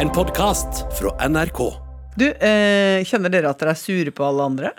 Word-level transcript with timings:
En 0.00 0.10
podkast 0.12 0.84
fra 0.98 1.12
NRK. 1.28 1.60
Du, 2.16 2.26
eh, 2.28 3.04
kjenner 3.08 3.32
dere 3.32 3.50
at 3.50 3.60
dere 3.60 3.72
er 3.74 3.80
sure 3.80 4.12
på 4.14 4.24
alle 4.26 4.44
andre? 4.44 4.72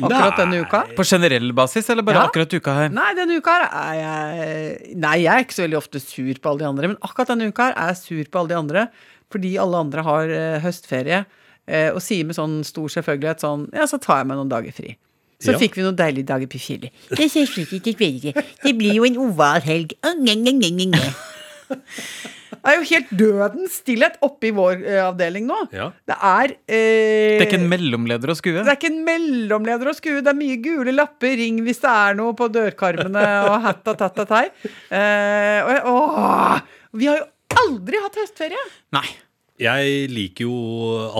Akkurat 0.00 0.36
denne 0.38 0.60
uka? 0.64 0.82
På 0.96 1.04
generell 1.06 1.52
basis, 1.56 1.88
eller 1.90 2.02
bare 2.02 2.14
Ja. 2.20 2.26
akkurat 2.28 2.52
uka 2.54 2.74
her? 2.74 2.88
Nei, 2.88 3.14
denne 3.14 3.36
uka 3.38 3.50
her 3.50 3.68
er 3.72 3.94
jeg 4.00 4.96
Nei, 4.96 5.16
jeg 5.22 5.32
er 5.32 5.44
ikke 5.44 5.54
så 5.58 5.64
veldig 5.66 5.78
ofte 5.78 6.00
sur 6.00 6.34
på 6.34 6.50
alle 6.50 6.58
de 6.58 6.64
andre, 6.66 6.88
men 6.88 6.96
akkurat 7.02 7.28
denne 7.28 7.48
uka 7.48 7.62
her 7.70 7.74
er 7.76 7.86
jeg 7.88 7.96
sur 7.96 8.24
på 8.30 8.38
alle 8.38 8.48
de 8.48 8.54
andre 8.54 8.88
fordi 9.30 9.56
alle 9.58 9.76
andre 9.76 10.02
har 10.02 10.24
eh, 10.28 10.60
høstferie, 10.60 11.24
eh, 11.68 11.90
og 11.90 12.00
sier 12.02 12.24
med 12.26 12.34
sånn 12.36 12.64
stor 12.64 12.88
selvfølgelighet 12.88 13.40
sånn 13.40 13.72
Ja, 13.72 13.84
så 13.86 14.00
tar 14.00 14.18
jeg 14.18 14.26
meg 14.26 14.36
noen 14.36 14.48
dager 14.50 14.72
fri. 14.72 14.96
Så 15.40 15.52
Ja. 15.52 15.58
fikk 15.58 15.74
vi 15.76 15.82
noen 15.82 15.96
deilige 15.96 16.26
dager 16.26 16.46
på 16.46 16.58
fjellet. 16.60 16.90
Det 17.16 17.30
ser 17.30 17.46
slik 17.46 17.72
ut 17.72 17.86
i 17.86 17.94
kvelden. 17.94 18.34
Det 18.62 18.76
blir 18.76 18.92
jo 18.94 19.04
en 19.04 19.16
oval 19.16 19.60
helg. 19.62 19.94
Å, 20.04 20.14
nge, 20.18 20.36
nge, 20.36 20.52
nge, 20.52 20.70
nge, 20.70 20.86
nge. 20.90 21.14
Det 22.60 22.70
er 22.72 22.76
jo 22.78 22.86
helt 22.90 23.10
dødens 23.20 23.78
stillhet 23.80 24.18
oppe 24.26 24.50
i 24.50 24.52
vår 24.56 24.82
eh, 24.84 25.00
avdeling 25.06 25.46
nå. 25.48 25.58
Ja. 25.72 25.88
Det 26.08 26.16
er 26.30 26.52
eh, 26.68 27.38
Det 27.38 27.40
er 27.40 27.46
ikke 27.48 27.60
en 27.62 27.70
mellomleder 27.72 28.32
å 28.32 28.36
skue? 28.38 28.58
det 28.60 28.68
er 28.68 28.76
ikke 28.78 28.90
en 28.92 29.00
mellomleder 29.06 29.90
å 29.90 29.96
skue. 29.96 30.20
Det 30.20 30.30
er 30.34 30.38
mye 30.38 30.58
gule 30.64 30.92
lapper, 30.94 31.34
ring 31.40 31.62
hvis 31.66 31.80
det 31.84 31.90
er 31.94 32.18
noe 32.20 32.36
på 32.38 32.50
dørkarmene 32.52 33.24
og 33.48 33.56
hatta 33.64 33.96
tatta 34.04 34.26
tei. 34.28 34.44
Eh, 34.90 35.58
og 35.64 35.72
jeg- 35.74 35.84
åh, 35.88 36.60
vi 37.00 37.06
har 37.10 37.18
jo 37.22 37.26
aldri 37.64 38.00
hatt 38.04 38.20
høstferie! 38.20 38.62
Nei. 38.96 39.06
Jeg 39.60 40.06
liker 40.08 40.46
jo 40.46 40.54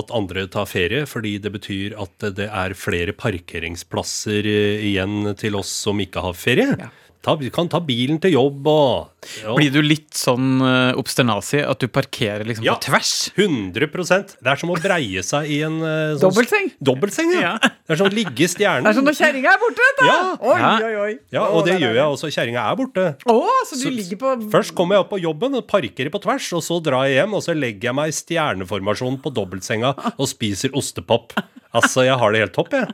at 0.01 0.09
andre 0.17 0.47
tar 0.49 0.65
ferie, 0.65 1.03
fordi 1.05 1.35
det 1.45 1.51
betyr 1.53 1.93
at 2.01 2.25
det 2.39 2.47
er 2.49 2.73
flere 2.73 3.13
parkeringsplasser 3.13 4.47
eh, 4.49 4.85
igjen 4.91 5.35
til 5.37 5.59
oss 5.61 5.69
som 5.85 6.01
ikke 6.01 6.23
har 6.25 6.33
ferie. 6.41 6.71
Ja. 6.81 6.89
Ta, 7.21 7.35
kan 7.53 7.69
ta 7.69 7.83
bilen 7.85 8.17
til 8.23 8.33
jobb 8.33 8.65
og 8.71 9.27
ja, 9.43 9.53
Blir 9.53 9.69
du 9.75 9.83
litt 9.85 10.17
sånn 10.17 10.63
uh, 10.65 10.97
obsternasi 10.97 11.59
at 11.61 11.83
du 11.83 11.91
parkerer 11.93 12.47
liksom 12.49 12.65
Ja. 12.65 12.79
på 12.79 12.87
tvers? 12.87 13.11
100 13.37 14.39
Det 14.41 14.49
er 14.49 14.57
som 14.57 14.73
å 14.73 14.79
breie 14.81 15.21
seg 15.27 15.51
i 15.53 15.59
en 15.67 15.77
eh, 15.85 16.15
sånn, 16.17 16.23
Dobbeltseng. 16.31 16.71
Dobbeltseng, 16.81 17.35
ja. 17.37 17.43
Ja. 17.43 17.53
Det 17.61 17.93
er 17.93 18.01
som 18.01 18.09
å 18.09 18.15
ligge 18.15 18.47
i 18.47 18.49
stjernen. 18.49 18.89
Det 18.89 18.95
er 18.95 18.97
som 18.97 19.05
når 19.05 19.19
kjerringa 19.21 19.53
er 19.53 19.61
borte, 19.61 19.85
vet 19.85 20.01
du! 20.01 20.07
Ja. 20.09 20.17
Oi, 20.41 20.59
oi, 20.65 20.95
oi. 21.05 21.13
Ja, 21.37 21.45
og 21.53 21.69
det 21.69 21.77
gjør 21.83 21.93
jeg 22.01 22.07
også. 22.17 22.33
Kjerringa 22.33 22.65
er 22.73 22.81
borte. 22.81 23.07
Oh, 23.29 23.53
så 23.69 23.77
du 23.77 23.85
Så- 23.85 23.95
ligger 24.01 24.23
på 24.25 24.35
Først 24.57 24.75
kommer 24.75 24.97
jeg 24.97 25.05
opp 25.05 25.13
på 25.13 25.21
jobben 25.21 25.61
og 25.61 25.67
parkerer 25.69 26.09
på 26.17 26.23
tvers, 26.25 26.49
og 26.57 26.65
så 26.65 26.81
drar 26.83 27.05
jeg 27.11 27.21
hjem, 27.21 27.35
og 27.37 27.45
så 27.45 27.53
legger 27.53 27.91
jeg 27.91 27.99
meg 28.01 28.09
i 28.09 28.17
stjerneformasjon 28.17 29.21
på 29.21 29.35
dobbeltsenga 29.37 29.93
og 30.17 30.27
spiser 30.29 30.73
ostepop. 30.73 31.37
Altså, 31.77 32.07
jeg 32.09 32.17
har 32.17 32.33
det 32.33 32.41
helt 32.47 32.57
topp, 32.57 32.73
jeg. 32.73 32.89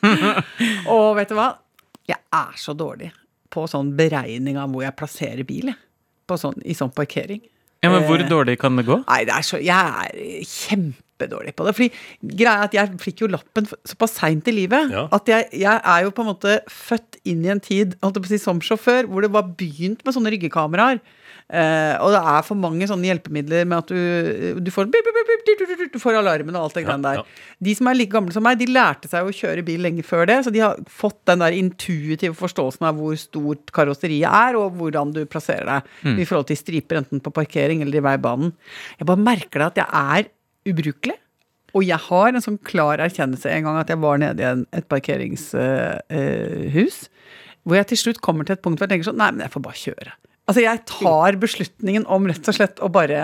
Og 0.88 1.16
vet 1.18 1.28
du 1.28 1.36
hva? 1.36 1.50
Jeg 2.08 2.18
er 2.32 2.56
så 2.56 2.72
dårlig 2.74 3.12
på 3.52 3.66
sånn 3.70 3.92
beregning 3.98 4.56
av 4.60 4.72
hvor 4.72 4.82
jeg 4.86 4.96
plasserer 4.98 5.44
bil. 5.48 5.72
sånn, 6.32 6.56
I 6.64 6.72
sånn 6.72 6.92
parkering. 6.96 7.42
Ja, 7.82 7.90
men 7.90 8.04
Hvor 8.08 8.16
Eh. 8.20 8.28
dårlig 8.28 8.58
kan 8.58 8.76
det 8.78 8.86
gå? 8.86 9.04
Nei, 9.06 9.24
det 9.28 9.34
er 9.34 9.42
så, 9.44 9.58
jeg 9.60 9.74
er 9.76 10.44
kjempedårlig 11.22 11.54
på 11.56 11.66
det. 11.66 11.74
Fordi 11.76 11.90
greia 12.36 12.58
er 12.58 12.68
at 12.68 12.76
jeg 12.76 12.98
fikk 13.02 13.22
jo 13.24 13.30
lappen 13.32 13.68
såpass 13.84 14.18
seint 14.18 14.48
i 14.48 14.52
livet 14.56 14.90
Ja. 14.92 15.08
at 15.12 15.26
jeg, 15.28 15.48
jeg 15.52 15.80
er 15.84 16.02
jo 16.04 16.10
på 16.10 16.22
en 16.22 16.32
måte 16.34 16.60
født 16.68 17.18
inn 17.24 17.44
i 17.44 17.52
en 17.52 17.60
tid 17.60 17.96
si, 18.26 18.38
som 18.38 18.60
sjåfør 18.60 19.06
hvor 19.08 19.22
det 19.22 19.32
var 19.32 19.42
begynt 19.56 20.04
med 20.04 20.14
sånne 20.14 20.32
ryggekameraer. 20.34 21.00
Uh, 21.52 21.98
og 22.00 22.12
det 22.14 22.20
er 22.32 22.44
for 22.46 22.56
mange 22.56 22.86
sånne 22.88 23.10
hjelpemidler 23.10 23.66
med 23.68 23.82
at 23.82 23.90
du, 23.90 24.60
du 24.62 24.70
får 24.72 24.86
bip, 24.88 25.04
bip, 25.04 25.90
du, 25.92 25.98
får 26.00 26.16
alarmen 26.16 26.54
og 26.56 26.68
alt 26.68 26.76
det 26.78 26.84
Ja, 26.84 26.86
greiene 26.86 27.04
der. 27.04 27.18
ja. 27.20 27.56
De 27.66 27.74
som 27.76 27.90
er 27.90 27.98
like 27.98 28.12
gamle 28.14 28.32
som 28.32 28.44
meg, 28.46 28.56
de 28.60 28.70
lærte 28.72 29.10
seg 29.10 29.26
å 29.26 29.34
kjøre 29.36 29.64
bil 29.66 29.82
lenge 29.84 30.04
før 30.06 30.24
det, 30.30 30.38
så 30.46 30.52
de 30.54 30.62
har 30.64 30.78
fått 30.88 31.18
den 31.28 31.42
der 31.44 31.52
intuitive 31.58 32.32
forståelsen 32.38 32.86
av 32.88 32.96
hvor 32.96 33.18
stort 33.20 33.72
karosseriet 33.74 34.30
er, 34.30 34.56
og 34.56 34.78
hvordan 34.80 35.12
du 35.12 35.24
plasserer 35.28 35.68
deg 35.68 36.22
i 36.22 36.24
forhold 36.28 36.48
til 36.48 36.56
striper, 36.62 37.02
enten 37.02 37.20
på 37.20 37.34
parkering 37.34 37.82
eller 37.84 38.00
i 38.00 38.06
veibanen. 38.06 38.54
Jeg 38.96 39.10
bare 39.10 39.20
merker 39.26 39.60
det 39.66 39.68
at 39.72 39.82
jeg 39.82 40.06
er 40.22 40.30
ubrukelig. 40.68 41.16
Og 41.72 41.80
jeg 41.86 41.96
har 42.04 42.28
en 42.28 42.44
sånn 42.44 42.60
klar 42.68 43.00
erkjennelse 43.00 43.48
en 43.48 43.64
gang 43.64 43.78
at 43.80 43.88
jeg 43.88 43.96
var 44.02 44.18
nede 44.20 44.44
i 44.44 44.48
et 44.76 44.84
parkeringshus, 44.92 46.98
hvor 47.62 47.78
jeg 47.78 47.86
til 47.92 48.00
slutt 48.00 48.20
kommer 48.24 48.44
til 48.44 48.58
et 48.58 48.64
punkt 48.64 48.78
hvor 48.78 48.86
jeg 48.88 48.92
tenker 48.96 49.08
sånn 49.08 49.20
Nei, 49.22 49.30
men 49.32 49.42
jeg 49.46 49.54
får 49.54 49.64
bare 49.64 49.80
kjøre. 49.80 50.12
Altså, 50.50 50.60
jeg 50.64 50.84
tar 50.90 51.30
beslutningen 51.40 52.04
om 52.10 52.26
rett 52.28 52.48
og 52.50 52.56
slett 52.56 52.76
å 52.82 52.90
bare 52.92 53.20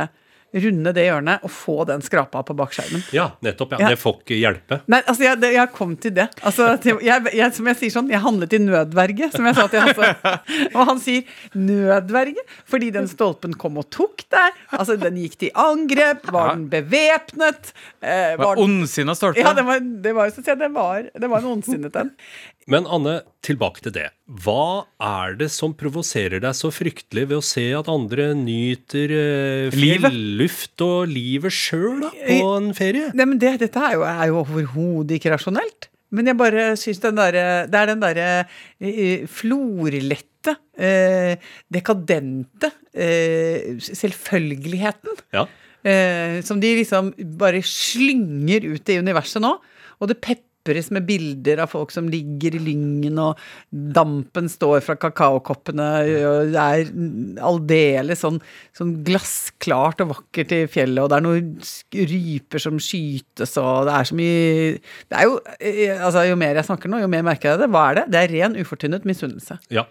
runde 0.53 0.93
det 0.97 1.05
hjørnet 1.05 1.45
og 1.45 1.53
få 1.53 1.77
den 1.89 2.03
skrapa 2.05 2.41
på 2.47 2.55
bakskjermen. 2.57 3.03
Ja, 3.13 3.31
nettopp. 3.45 3.75
Ja. 3.77 3.83
Ja. 3.85 3.91
Det 3.93 4.01
får 4.01 4.17
ikke 4.23 4.39
hjelpe. 4.39 4.81
Nei, 4.89 5.01
altså 5.05 5.27
jeg, 5.27 5.41
det, 5.43 5.51
jeg 5.57 5.73
kom 5.75 5.95
til 6.01 6.15
det. 6.17 6.29
Altså, 6.41 6.71
til, 6.83 7.03
jeg, 7.05 7.35
jeg, 7.37 7.55
som 7.57 7.69
jeg 7.69 7.81
sier 7.83 7.95
sånn, 7.95 8.11
jeg 8.13 8.23
handlet 8.25 8.57
i 8.57 8.63
nødverge, 8.65 9.31
som 9.35 9.49
jeg 9.49 9.59
sa 9.59 9.67
til 9.69 9.85
Hasse. 9.85 10.35
Og 10.77 10.81
han 10.93 11.03
sier 11.05 11.39
nødverge 11.59 12.47
fordi 12.69 12.91
den 12.97 13.09
stolpen 13.11 13.57
kom 13.61 13.81
og 13.81 13.89
tok 13.95 14.25
deg. 14.33 14.59
Altså, 14.73 14.97
den 15.01 15.21
gikk 15.21 15.39
til 15.45 15.53
angrep. 15.59 16.29
Var 16.33 16.55
den 16.55 16.69
bevæpnet? 16.73 17.73
Eh, 18.01 18.37
var 18.41 18.57
den 18.57 18.65
ondsinna 18.65 19.17
stolpe. 19.19 19.43
Ja, 19.45 19.53
det 19.57 19.67
var, 19.69 19.83
det 19.85 20.15
var, 20.17 20.33
så 20.33 20.45
det 20.49 20.73
var, 20.75 21.11
det 21.13 21.29
var 21.29 21.45
en 21.45 21.59
ondsinnet 21.59 22.01
en. 22.01 22.15
Men 22.69 22.85
Anne, 22.93 23.23
tilbake 23.45 23.81
til 23.85 23.95
det. 23.95 24.07
Hva 24.45 24.85
er 25.01 25.39
det 25.41 25.49
som 25.55 25.73
provoserer 25.77 26.43
deg 26.45 26.57
så 26.57 26.69
fryktelig 26.75 27.25
ved 27.31 27.39
å 27.39 27.45
se 27.45 27.65
at 27.79 27.89
andre 27.89 28.31
nyter 28.37 29.15
eh, 29.17 29.69
fjelluft 29.73 30.85
og 30.85 31.09
livet 31.09 31.55
sjøl 31.55 32.11
på 32.13 32.51
en 32.59 32.75
ferie? 32.77 33.09
Nei, 33.17 33.29
men 33.31 33.41
det, 33.41 33.55
dette 33.65 33.85
er 33.89 33.97
jo, 33.97 34.05
er 34.05 34.27
jo 34.29 34.43
overhodet 34.43 35.17
ikke 35.17 35.33
rasjonelt. 35.33 35.89
Men 36.13 36.31
jeg 36.31 36.39
bare 36.41 36.69
syns 36.81 37.03
den 37.03 37.19
derre 37.19 37.45
Det 37.69 37.77
er 37.77 37.91
den 37.91 38.01
derre 38.01 38.29
eh, 38.81 39.25
florlette, 39.29 40.55
eh, 40.81 41.49
dekadente 41.73 42.71
eh, 42.93 43.81
selvfølgeligheten. 43.81 45.25
Ja. 45.37 45.47
Eh, 45.89 46.41
som 46.45 46.61
de 46.61 46.75
liksom 46.81 47.13
bare 47.41 47.61
slynger 47.65 48.69
ut 48.75 48.93
i 48.93 49.01
universet 49.01 49.45
nå. 49.45 49.57
Og 49.99 50.11
det 50.11 50.21
pepres 50.69 50.91
med 50.93 51.07
bilder 51.09 51.63
av 51.65 51.73
folk 51.73 51.93
som 51.93 52.09
ligger 52.11 52.57
i 52.57 52.63
lyngen, 52.63 53.19
og 53.19 53.39
dampen 53.73 54.49
står 54.51 54.83
fra 54.85 54.97
kakaokoppene, 55.01 55.89
og 56.29 56.53
det 56.53 56.65
er 56.65 56.93
aldeles 57.45 58.23
sånn, 58.25 58.41
sånn 58.77 58.99
glassklart 59.07 60.03
og 60.05 60.13
vakkert 60.13 60.55
i 60.57 60.63
fjellet, 60.71 61.03
og 61.03 61.11
det 61.11 61.19
er 61.19 61.27
noen 61.27 61.55
ryper 62.13 62.63
som 62.63 62.81
skytes, 62.83 63.57
og 63.61 63.89
det 63.89 63.97
er 63.97 64.09
så 64.09 64.19
mye 64.19 64.37
Det 65.09 65.17
er 65.17 65.25
jo 65.27 65.39
eh, 65.59 65.97
Altså, 65.99 66.25
jo 66.29 66.37
mer 66.39 66.59
jeg 66.59 66.69
snakker 66.69 66.91
nå, 66.91 67.01
jo 67.03 67.09
mer 67.11 67.25
merker 67.27 67.53
jeg 67.53 67.61
det. 67.63 67.69
Hva 67.73 67.85
er 67.91 67.99
det? 67.99 68.05
Det 68.13 68.21
er 68.21 68.33
ren, 68.35 68.57
ufortynnet 68.59 69.09
misunnelse. 69.09 69.59
ja. 69.73 69.89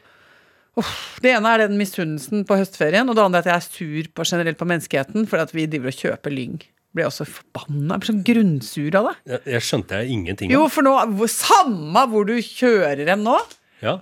Det 1.24 1.32
ene 1.34 1.50
er 1.50 1.64
den 1.64 1.80
misunnelsen 1.80 2.44
på 2.46 2.54
høstferien, 2.60 3.08
og 3.10 3.18
det 3.18 3.24
andre 3.24 3.40
er 3.40 3.48
at 3.48 3.50
jeg 3.50 3.58
er 3.58 3.66
sur 3.66 4.10
på 4.14 4.26
generelt 4.30 4.60
på 4.60 4.68
menneskeheten 4.70 5.26
fordi 5.26 5.46
at 5.48 5.54
vi 5.58 5.66
driver 5.72 5.90
og 5.90 6.04
kjøper 6.04 6.36
lyng. 6.36 6.60
Blir 6.96 7.10
også 7.10 7.26
forbanna. 7.30 7.98
Jeg 7.98 8.04
ble 8.04 8.10
sånn 8.12 8.22
grunnsur 8.28 8.96
av 9.00 9.10
det. 9.10 9.16
Jeg, 9.34 9.42
jeg 9.58 9.66
skjønte 9.68 10.00
jeg 10.02 10.14
ingenting 10.16 10.54
Jo, 10.54 10.68
for 10.72 10.88
nå, 10.88 10.94
samme 11.32 12.06
hvor 12.12 12.28
du 12.30 12.36
kjører 12.42 13.04
hen 13.12 13.26
nå, 13.28 13.36
Ja. 13.84 13.98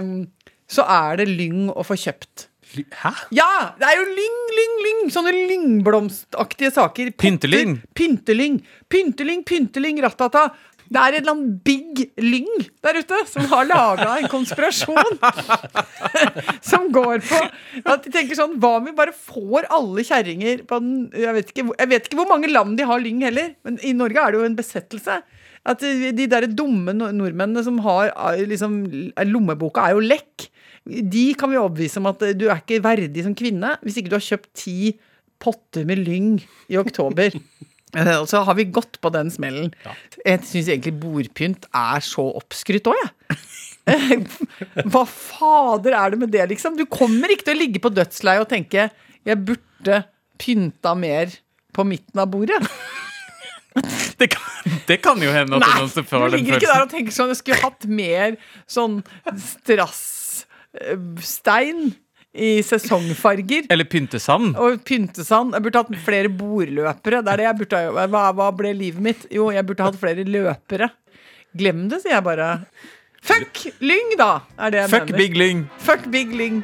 um, 0.00 0.12
så 0.68 0.84
er 0.84 1.18
det 1.20 1.28
lyng 1.32 1.66
å 1.72 1.84
få 1.84 1.96
kjøpt. 1.98 2.46
Hæ? 2.68 3.10
Ja! 3.32 3.74
Det 3.80 3.86
er 3.88 3.96
jo 3.96 4.06
lyng, 4.12 4.38
lyng, 4.58 4.74
lyng! 4.84 4.98
Sånne 5.12 5.32
lyngblomstaktige 5.32 6.70
saker. 6.74 7.10
Potter, 7.14 7.22
Pyntelyng. 7.24 7.76
Pyntelyng. 7.96 8.58
Pyntelyng, 8.92 9.44
pyntelyng, 9.48 10.00
rattata. 10.04 10.50
Det 10.88 11.00
er 11.00 11.14
en 11.14 11.20
eller 11.20 11.34
annen 11.34 11.56
big 11.64 12.00
lyng 12.22 12.48
der 12.84 12.98
ute 13.02 13.18
som 13.28 13.44
har 13.50 13.66
laga 13.68 14.14
en 14.16 14.28
konspirasjon 14.32 15.18
som 16.70 16.86
går 16.94 17.20
på 17.28 17.40
at 17.82 18.06
de 18.06 18.12
tenker 18.14 18.38
sånn 18.38 18.56
Hva 18.62 18.78
om 18.78 18.86
vi 18.86 18.94
bare 18.96 19.12
får 19.12 19.68
alle 19.74 20.04
kjerringer 20.08 20.64
på 20.68 20.78
den 20.80 20.94
jeg 21.12 21.36
vet, 21.36 21.52
ikke, 21.52 21.66
jeg 21.74 21.90
vet 21.92 22.08
ikke 22.08 22.20
hvor 22.22 22.30
mange 22.30 22.50
land 22.52 22.78
de 22.78 22.86
har 22.88 23.02
lyng 23.02 23.20
heller, 23.26 23.52
men 23.66 23.76
i 23.84 23.92
Norge 23.96 24.22
er 24.22 24.32
det 24.32 24.40
jo 24.40 24.46
en 24.48 24.56
besettelse. 24.58 25.18
At 25.68 25.82
de 25.82 26.12
de 26.16 26.28
der 26.30 26.46
dumme 26.48 26.94
nordmennene 26.96 27.64
som 27.66 27.80
har 27.84 28.12
eh, 28.12 28.44
liksom 28.48 28.80
Lommeboka 29.28 29.84
er 29.84 29.96
jo 29.96 30.04
lekk. 30.04 30.48
De 30.88 31.26
kan 31.38 31.52
vi 31.52 31.60
overbevise 31.60 32.00
om 32.00 32.08
at 32.10 32.24
eh, 32.24 32.36
du 32.38 32.46
er 32.48 32.62
ikke 32.62 32.80
verdig 32.84 33.26
som 33.26 33.36
kvinne 33.36 33.76
hvis 33.82 34.00
ikke 34.00 34.12
du 34.14 34.18
har 34.18 34.28
kjøpt 34.30 34.52
ti 34.64 34.94
potter 35.42 35.86
med 35.88 36.00
lyng 36.06 36.38
i 36.72 36.78
oktober. 36.80 37.36
Og 37.96 38.28
så 38.28 38.42
har 38.44 38.54
vi 38.58 38.66
gått 38.68 38.98
på 39.00 39.08
den 39.14 39.30
smellen. 39.32 39.70
Jeg 40.24 40.42
syns 40.44 40.68
egentlig 40.68 41.00
bordpynt 41.00 41.64
er 41.72 42.00
så 42.04 42.24
oppskrytt 42.40 42.86
òg, 42.90 42.96
jeg. 43.00 43.08
Hva 44.92 45.04
fader 45.08 45.92
er 45.96 46.12
det 46.12 46.18
med 46.20 46.30
det, 46.34 46.44
liksom? 46.50 46.76
Du 46.76 46.84
kommer 46.90 47.28
ikke 47.32 47.46
til 47.48 47.56
å 47.56 47.62
ligge 47.62 47.80
på 47.80 47.94
dødsleiet 47.94 48.42
og 48.44 48.50
tenke 48.50 48.90
'jeg 49.24 49.44
burde 49.44 50.04
pynta 50.40 50.94
mer 50.96 51.26
på 51.74 51.84
midten 51.84 52.20
av 52.20 52.28
bordet'. 52.32 52.68
Det, 54.18 54.28
kan, 54.32 54.42
det 54.88 55.02
kan 55.04 55.22
jo 55.22 55.30
hende 55.30 55.56
at 55.56 55.60
Nei, 55.62 55.78
noen 55.78 55.90
du 55.94 56.02
får 56.02 56.18
den 56.24 56.30
ligger 56.40 56.56
ikke 56.58 56.72
der 56.72 56.82
og 56.82 56.90
tenker 56.90 57.12
sånn 57.14 57.28
'jeg 57.30 57.40
skulle 57.40 57.62
hatt 57.62 57.84
mer 57.86 58.36
sånn 58.66 59.02
strassstein 59.44 61.94
i 62.34 62.60
sesongfarger'. 62.62 63.66
Eller 63.70 63.84
pyntesand. 63.88 64.56
Og 64.56 64.82
pyntesand. 64.84 65.54
Jeg 65.56 65.62
burde 65.62 65.78
hatt 65.82 65.96
flere 66.04 66.28
bordløpere. 66.28 67.22
Det 67.24 67.32
er 67.32 67.36
det 67.36 67.46
jeg 67.48 67.58
burde 67.62 67.80
ha 67.82 68.06
hva, 68.06 68.24
hva 68.36 68.50
ble 68.56 68.74
livet 68.76 69.00
mitt? 69.02 69.26
Jo, 69.32 69.50
jeg 69.54 69.66
burde 69.66 69.82
hatt 69.88 69.98
flere 70.00 70.24
løpere. 70.28 70.90
Glem 71.56 71.88
det, 71.88 72.02
sier 72.04 72.18
jeg 72.18 72.24
bare. 72.24 72.50
Fuck 73.22 73.64
lyng, 73.80 74.14
da! 74.20 74.40
Er 74.58 74.70
det 74.70 74.84
jeg 74.84 74.90
Fuck 74.90 75.08
mener. 75.10 75.18
Big 75.18 75.34
Lyng. 75.36 75.64
Fuck 75.78 76.10
big 76.12 76.34
lyng. 76.36 76.62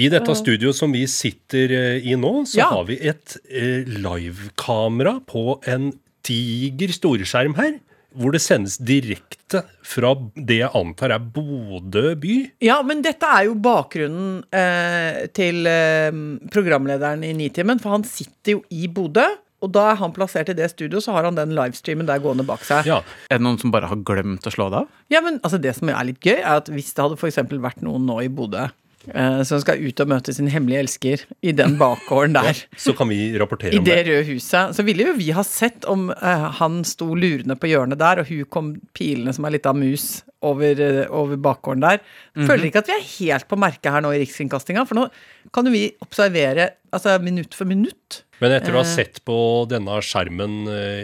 I 0.00 0.06
dette 0.08 0.32
studioet 0.38 0.76
som 0.78 0.92
vi 0.94 1.02
sitter 1.10 1.72
eh, 1.76 2.06
i 2.08 2.14
nå, 2.16 2.30
så 2.48 2.58
Ja. 2.62 2.68
har 2.72 2.84
vi 2.88 2.96
et 2.96 3.36
eh, 3.50 3.84
livekamera 3.84 5.18
på 5.28 5.58
en 5.68 5.90
diger 6.24 6.92
storskjerm 6.94 7.56
her. 7.58 7.74
Hvor 8.18 8.34
det 8.34 8.40
sendes 8.42 8.78
direkte 8.82 9.62
fra 9.86 10.14
det 10.34 10.60
jeg 10.62 10.70
antar 10.78 11.14
er 11.14 11.22
Bodø 11.22 12.14
by. 12.18 12.36
Ja, 12.64 12.80
men 12.86 13.04
dette 13.06 13.28
er 13.28 13.46
jo 13.48 13.54
bakgrunnen 13.62 14.40
eh, 14.54 15.28
til 15.36 15.68
eh, 15.70 16.10
programlederen 16.50 17.22
i 17.26 17.30
Nitimen, 17.38 17.78
for 17.82 17.94
han 17.94 18.06
sitter 18.08 18.58
jo 18.58 18.64
i 18.74 18.88
Bodø. 18.90 19.26
Og 19.60 19.68
da 19.74 19.90
er 19.90 19.98
han 20.00 20.12
plassert 20.16 20.48
i 20.48 20.56
det 20.56 20.70
studioet, 20.72 21.04
så 21.04 21.12
har 21.12 21.26
han 21.28 21.36
den 21.36 21.52
livestreamen 21.52 22.08
der 22.08 22.22
gående 22.24 22.46
bak 22.48 22.62
seg. 22.64 22.86
Ja, 22.88 23.02
Er 23.28 23.38
det 23.38 23.44
noen 23.44 23.58
som 23.60 23.72
bare 23.74 23.90
har 23.90 23.98
glemt 24.08 24.46
å 24.48 24.52
slå 24.54 24.70
det 24.72 24.82
av? 24.86 24.94
Ja, 25.12 25.20
men 25.20 25.36
altså 25.44 25.60
Det 25.60 25.74
som 25.76 25.90
er 25.92 26.06
litt 26.08 26.22
gøy, 26.24 26.38
er 26.40 26.62
at 26.62 26.70
hvis 26.72 26.94
det 26.96 27.04
hadde 27.04 27.18
for 27.20 27.28
eksempel 27.28 27.60
vært 27.60 27.84
noen 27.84 28.06
nå 28.08 28.22
i 28.24 28.30
Bodø 28.32 28.70
eh, 29.14 29.42
som 29.48 29.60
skal 29.62 29.80
ut 29.80 30.00
og 30.04 30.08
møte 30.12 30.32
sin 30.36 30.48
hemmelige 30.52 30.82
elsker 30.84 31.22
i 31.42 31.52
den 31.56 31.76
bakgården 31.80 32.34
der, 32.38 32.60
Så 32.76 32.92
kan 32.98 33.08
vi 33.08 33.32
rapportere 33.40 33.72
i 33.74 33.78
om 33.80 33.84
det 33.84 33.96
det. 33.96 34.06
røde 34.08 34.26
huset, 34.32 34.74
så 34.76 34.84
ville 34.86 35.06
jo 35.08 35.14
vi 35.18 35.30
ha 35.36 35.44
sett 35.46 35.84
om 35.90 36.08
uh, 36.10 36.48
han 36.60 36.82
sto 36.84 37.10
lurende 37.14 37.56
på 37.60 37.70
hjørnet 37.70 37.98
der, 38.00 38.20
og 38.22 38.28
hun 38.30 38.44
kom 38.52 38.72
pilende 38.96 39.32
som 39.36 39.44
ei 39.48 39.54
lita 39.56 39.72
mus 39.76 40.22
over, 40.42 40.80
uh, 40.80 41.04
over 41.12 41.36
bakgården 41.36 41.82
der. 41.84 42.00
Føler 42.36 42.68
ikke 42.70 42.82
at 42.84 42.90
vi 42.92 42.96
er 42.98 43.06
helt 43.18 43.48
på 43.50 43.58
merket 43.60 43.92
her 43.92 44.00
nå 44.04 44.12
i 44.16 44.20
Rikskringkastinga, 44.24 44.86
for 44.88 44.96
nå 45.00 45.08
kan 45.52 45.66
jo 45.68 45.72
vi 45.74 45.86
observere 46.04 46.70
altså 46.92 47.16
minutt 47.22 47.54
for 47.56 47.68
minutt. 47.70 48.22
Men 48.40 48.54
etter 48.56 48.72
å 48.72 48.80
ha 48.80 48.88
sett 48.88 49.20
på 49.28 49.34
denne 49.68 49.98
skjermen 50.00 50.62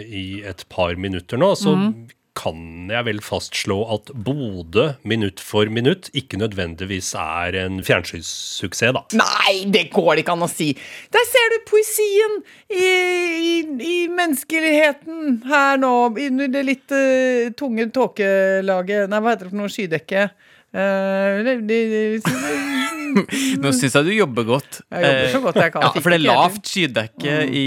i 0.09 0.41
et 0.47 0.63
par 0.73 0.95
minutter 0.97 1.37
nå, 1.37 1.51
så 1.55 1.75
Mhm. 1.77 2.07
Kan 2.37 2.59
jeg 2.93 3.05
vel 3.07 3.19
fastslå 3.25 3.77
at 3.95 4.11
Bodø 4.13 4.83
minutt 5.09 5.41
for 5.43 5.69
minutt 5.73 6.11
ikke 6.17 6.37
nødvendigvis 6.39 7.09
er 7.17 7.57
en 7.63 7.79
fjernsynssuksess, 7.87 8.93
da. 8.95 9.01
Nei, 9.17 9.63
det 9.73 9.87
går 9.95 10.11
det 10.19 10.23
ikke 10.25 10.35
an 10.37 10.45
å 10.45 10.51
si! 10.51 10.69
Der 11.15 11.25
ser 11.31 11.49
du 11.55 11.57
poesien 11.69 12.37
i, 12.69 12.85
i, 12.85 13.55
i 13.89 13.97
menneskeligheten 14.13 15.41
her 15.49 15.81
nå, 15.81 15.93
under 16.13 16.53
det 16.53 16.65
litt 16.67 16.93
uh, 16.95 17.49
tunge 17.57 17.89
tåkelaget 17.95 19.09
Nei, 19.11 19.19
hva 19.23 19.33
heter 19.33 19.49
det 19.49 19.53
for 19.55 19.61
noe? 19.63 19.73
Skydekke? 19.73 20.27
Eh, 20.77 21.43
det- 21.47 21.61
det- 21.67 21.85
det- 21.91 22.76
Nå 23.63 23.71
syns 23.75 23.95
jeg 23.97 24.05
du 24.07 24.11
jobber 24.15 24.43
godt. 24.47 24.81
Jeg 24.91 25.03
jobber 25.05 25.31
så 25.33 25.41
godt 25.47 25.59
jeg 25.63 25.73
kan. 25.73 25.85
Ja, 25.87 25.91
for 25.95 26.09
det 26.13 26.17
er 26.19 26.25
lavt 26.27 26.69
skydekke 26.71 27.37
i 27.51 27.65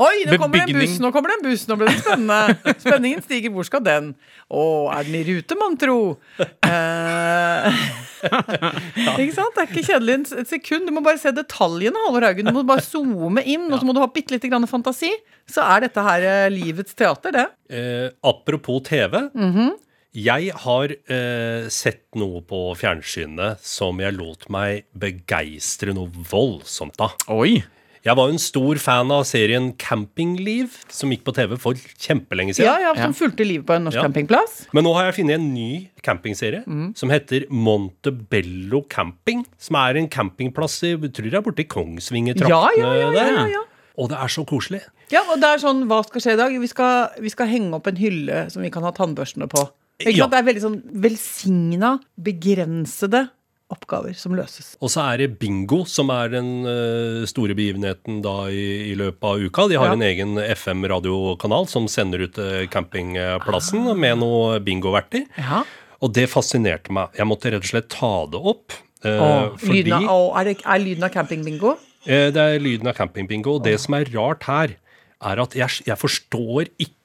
Oi, 0.00 0.24
nå 0.24 0.36
kommer 0.40 0.56
det 0.56 0.62
en 0.62 0.70
Bebygning. 0.70 0.88
buss! 0.88 1.00
Nå 1.04 1.10
kommer 1.12 1.28
det 1.28 1.34
en 1.36 1.42
buss, 1.50 1.64
nå 1.68 1.76
ble 1.76 1.90
det 1.90 1.98
spennende. 2.00 2.74
Spenningen 2.80 3.20
stiger. 3.26 3.52
Hvor 3.52 3.66
skal 3.68 3.82
den? 3.84 4.06
Å, 4.48 4.62
er 4.96 5.04
den 5.10 5.18
i 5.18 5.24
rute, 5.28 5.58
mon 5.60 5.76
tro? 5.80 5.98
Eh, 6.40 7.82
ikke 9.20 9.34
sant? 9.36 9.52
Det 9.56 9.62
er 9.62 9.68
ikke 9.68 9.84
kjedelig 9.90 10.14
en- 10.16 10.40
et 10.40 10.48
sekund. 10.54 10.88
Du 10.88 10.94
må 10.96 11.02
bare 11.04 11.20
se 11.20 11.32
detaljene, 11.36 12.00
Halvor 12.06 12.26
Haugen. 12.30 12.48
Du 12.48 12.56
må 12.56 12.64
bare 12.68 12.84
zoome 12.86 13.44
inn, 13.44 13.68
og 13.72 13.76
så 13.82 13.88
må 13.88 13.92
du 13.96 14.00
ha 14.00 14.08
bitte 14.12 14.32
lite 14.34 14.48
grann 14.48 14.64
fantasi. 14.70 15.12
Så 15.50 15.60
er 15.66 15.84
dette 15.86 16.00
her 16.08 16.24
eh, 16.32 16.48
livets 16.54 16.96
teater, 16.96 17.36
det. 17.36 17.46
Eh, 17.68 18.08
apropos 18.24 18.80
TV. 18.88 19.26
Mhm. 19.36 19.70
Jeg 20.10 20.50
har 20.64 20.90
eh, 20.90 21.68
sett 21.70 22.16
noe 22.18 22.40
på 22.42 22.72
fjernsynet 22.74 23.60
som 23.62 24.00
jeg 24.02 24.16
lot 24.16 24.48
meg 24.50 24.88
begeistre 24.98 25.94
noe 25.94 26.10
voldsomt 26.10 26.98
av. 26.98 27.14
Oi! 27.30 27.60
Jeg 28.00 28.16
var 28.16 28.26
jo 28.26 28.34
en 28.34 28.40
stor 28.42 28.80
fan 28.80 29.12
av 29.12 29.26
serien 29.28 29.68
Campingliv, 29.78 30.72
som 30.90 31.12
gikk 31.12 31.22
på 31.26 31.34
TV 31.36 31.54
for 31.60 31.78
kjempelenge 32.00 32.56
siden. 32.56 32.66
Ja, 32.66 32.88
ja, 32.88 32.94
Som 32.96 33.14
fulgte 33.14 33.44
livet 33.44 33.68
på 33.68 33.76
en 33.76 33.84
norsk 33.86 34.00
Ja. 34.00 34.06
campingplass. 34.08 34.66
Men 34.72 34.88
nå 34.88 34.94
har 34.96 35.04
jeg 35.10 35.20
funnet 35.20 35.36
en 35.36 35.54
ny 35.54 35.90
campingserie 36.02 36.64
mm. 36.66 36.96
som 36.96 37.12
heter 37.12 37.44
Montebello 37.52 38.82
Camping. 38.88 39.44
Som 39.58 39.76
er 39.76 40.00
en 40.00 40.08
campingplass 40.08 40.82
i 40.82 40.96
jeg 40.96 41.12
tror 41.12 41.28
det 41.28 41.38
er 41.38 41.44
borte 41.44 41.62
i 41.62 41.68
Kongsvingertraktene 41.68 42.48
Ja, 42.50 42.70
ja, 42.74 42.94
ja, 42.98 43.12
ja, 43.12 43.26
ja, 43.44 43.46
ja. 43.46 43.62
Og 44.00 44.08
det 44.08 44.18
er 44.18 44.32
så 44.32 44.46
koselig. 44.48 44.80
Ja, 45.12 45.20
og 45.28 45.38
det 45.42 45.46
er 45.46 45.60
sånn, 45.60 45.84
hva 45.90 46.00
skal 46.06 46.24
skje 46.24 46.34
i 46.34 46.40
dag? 46.40 46.56
Vi 46.56 46.66
skal, 46.70 47.12
vi 47.20 47.30
skal 47.30 47.50
henge 47.52 47.76
opp 47.76 47.86
en 47.90 48.00
hylle 48.00 48.46
som 48.50 48.64
vi 48.64 48.70
kan 48.72 48.82
ha 48.86 48.94
tannbørstene 48.96 49.46
på. 49.50 49.68
Ja. 50.06 50.26
Det 50.32 50.38
er 50.40 50.46
veldig 50.46 50.62
sånn 50.64 50.80
velsigna, 51.04 51.98
begrensede 52.16 53.26
oppgaver 53.70 54.16
som 54.18 54.32
løses. 54.34 54.72
Og 54.82 54.90
så 54.90 55.04
er 55.12 55.20
det 55.22 55.28
bingo, 55.38 55.84
som 55.86 56.08
er 56.10 56.32
den 56.32 56.48
eh, 56.66 57.26
store 57.30 57.54
begivenheten 57.54 58.18
da 58.24 58.48
i, 58.50 58.64
i 58.90 58.94
løpet 58.98 59.22
av 59.28 59.38
uka. 59.44 59.68
De 59.70 59.76
har 59.78 59.92
Ja. 59.92 59.92
en 59.94 60.02
egen 60.02 60.32
FM-radiokanal 60.42 61.68
som 61.70 61.86
sender 61.86 62.24
ut 62.26 62.34
campingplassen 62.34 62.66
campingplassen 62.72 63.86
med 64.00 64.18
noe 64.18 64.58
bingoverter. 64.64 65.26
Ja. 65.38 65.62
Og 66.02 66.12
det 66.16 66.26
fascinerte 66.32 66.90
meg. 66.96 67.12
Jeg 67.18 67.28
måtte 67.30 67.52
rett 67.52 67.62
og 67.62 67.70
slett 67.70 67.88
ta 67.92 68.12
det 68.32 68.40
opp. 68.40 68.72
eh, 69.04 69.16
Åh, 69.22 69.56
fordi 69.56 69.84
lyden 69.84 70.08
av, 70.08 70.10
åh, 70.10 70.40
er, 70.40 70.44
det, 70.50 70.56
er 70.64 70.78
lyden 70.82 71.04
av 71.06 71.10
campingbingo? 71.14 71.76
eh, 72.06 72.30
det 72.34 72.36
er 72.42 72.58
lyden 72.60 72.88
av 72.90 72.94
campingbingo. 72.98 73.54
Og 73.60 73.62
det 73.64 73.78
som 73.80 73.94
er 73.94 74.04
rart 74.16 74.42
her, 74.50 74.74
er 75.22 75.40
at 75.40 75.54
jeg, 75.54 75.68
jeg 75.86 75.96
forstår 76.00 76.68
ikke 76.80 76.96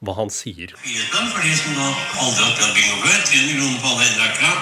hva 0.00 0.14
han 0.16 0.30
sier. 0.32 0.72
For 0.76 1.42
de 1.44 1.56
som 1.56 1.74
da 1.76 1.88
aldri 2.24 2.44
har 2.44 2.54
prøvd 2.56 2.76
bingo 2.76 3.00
før. 3.04 3.18
300 3.30 3.58
kroner 3.58 3.80
på 3.82 3.90
alle 3.92 4.06
enrakere. 4.08 4.52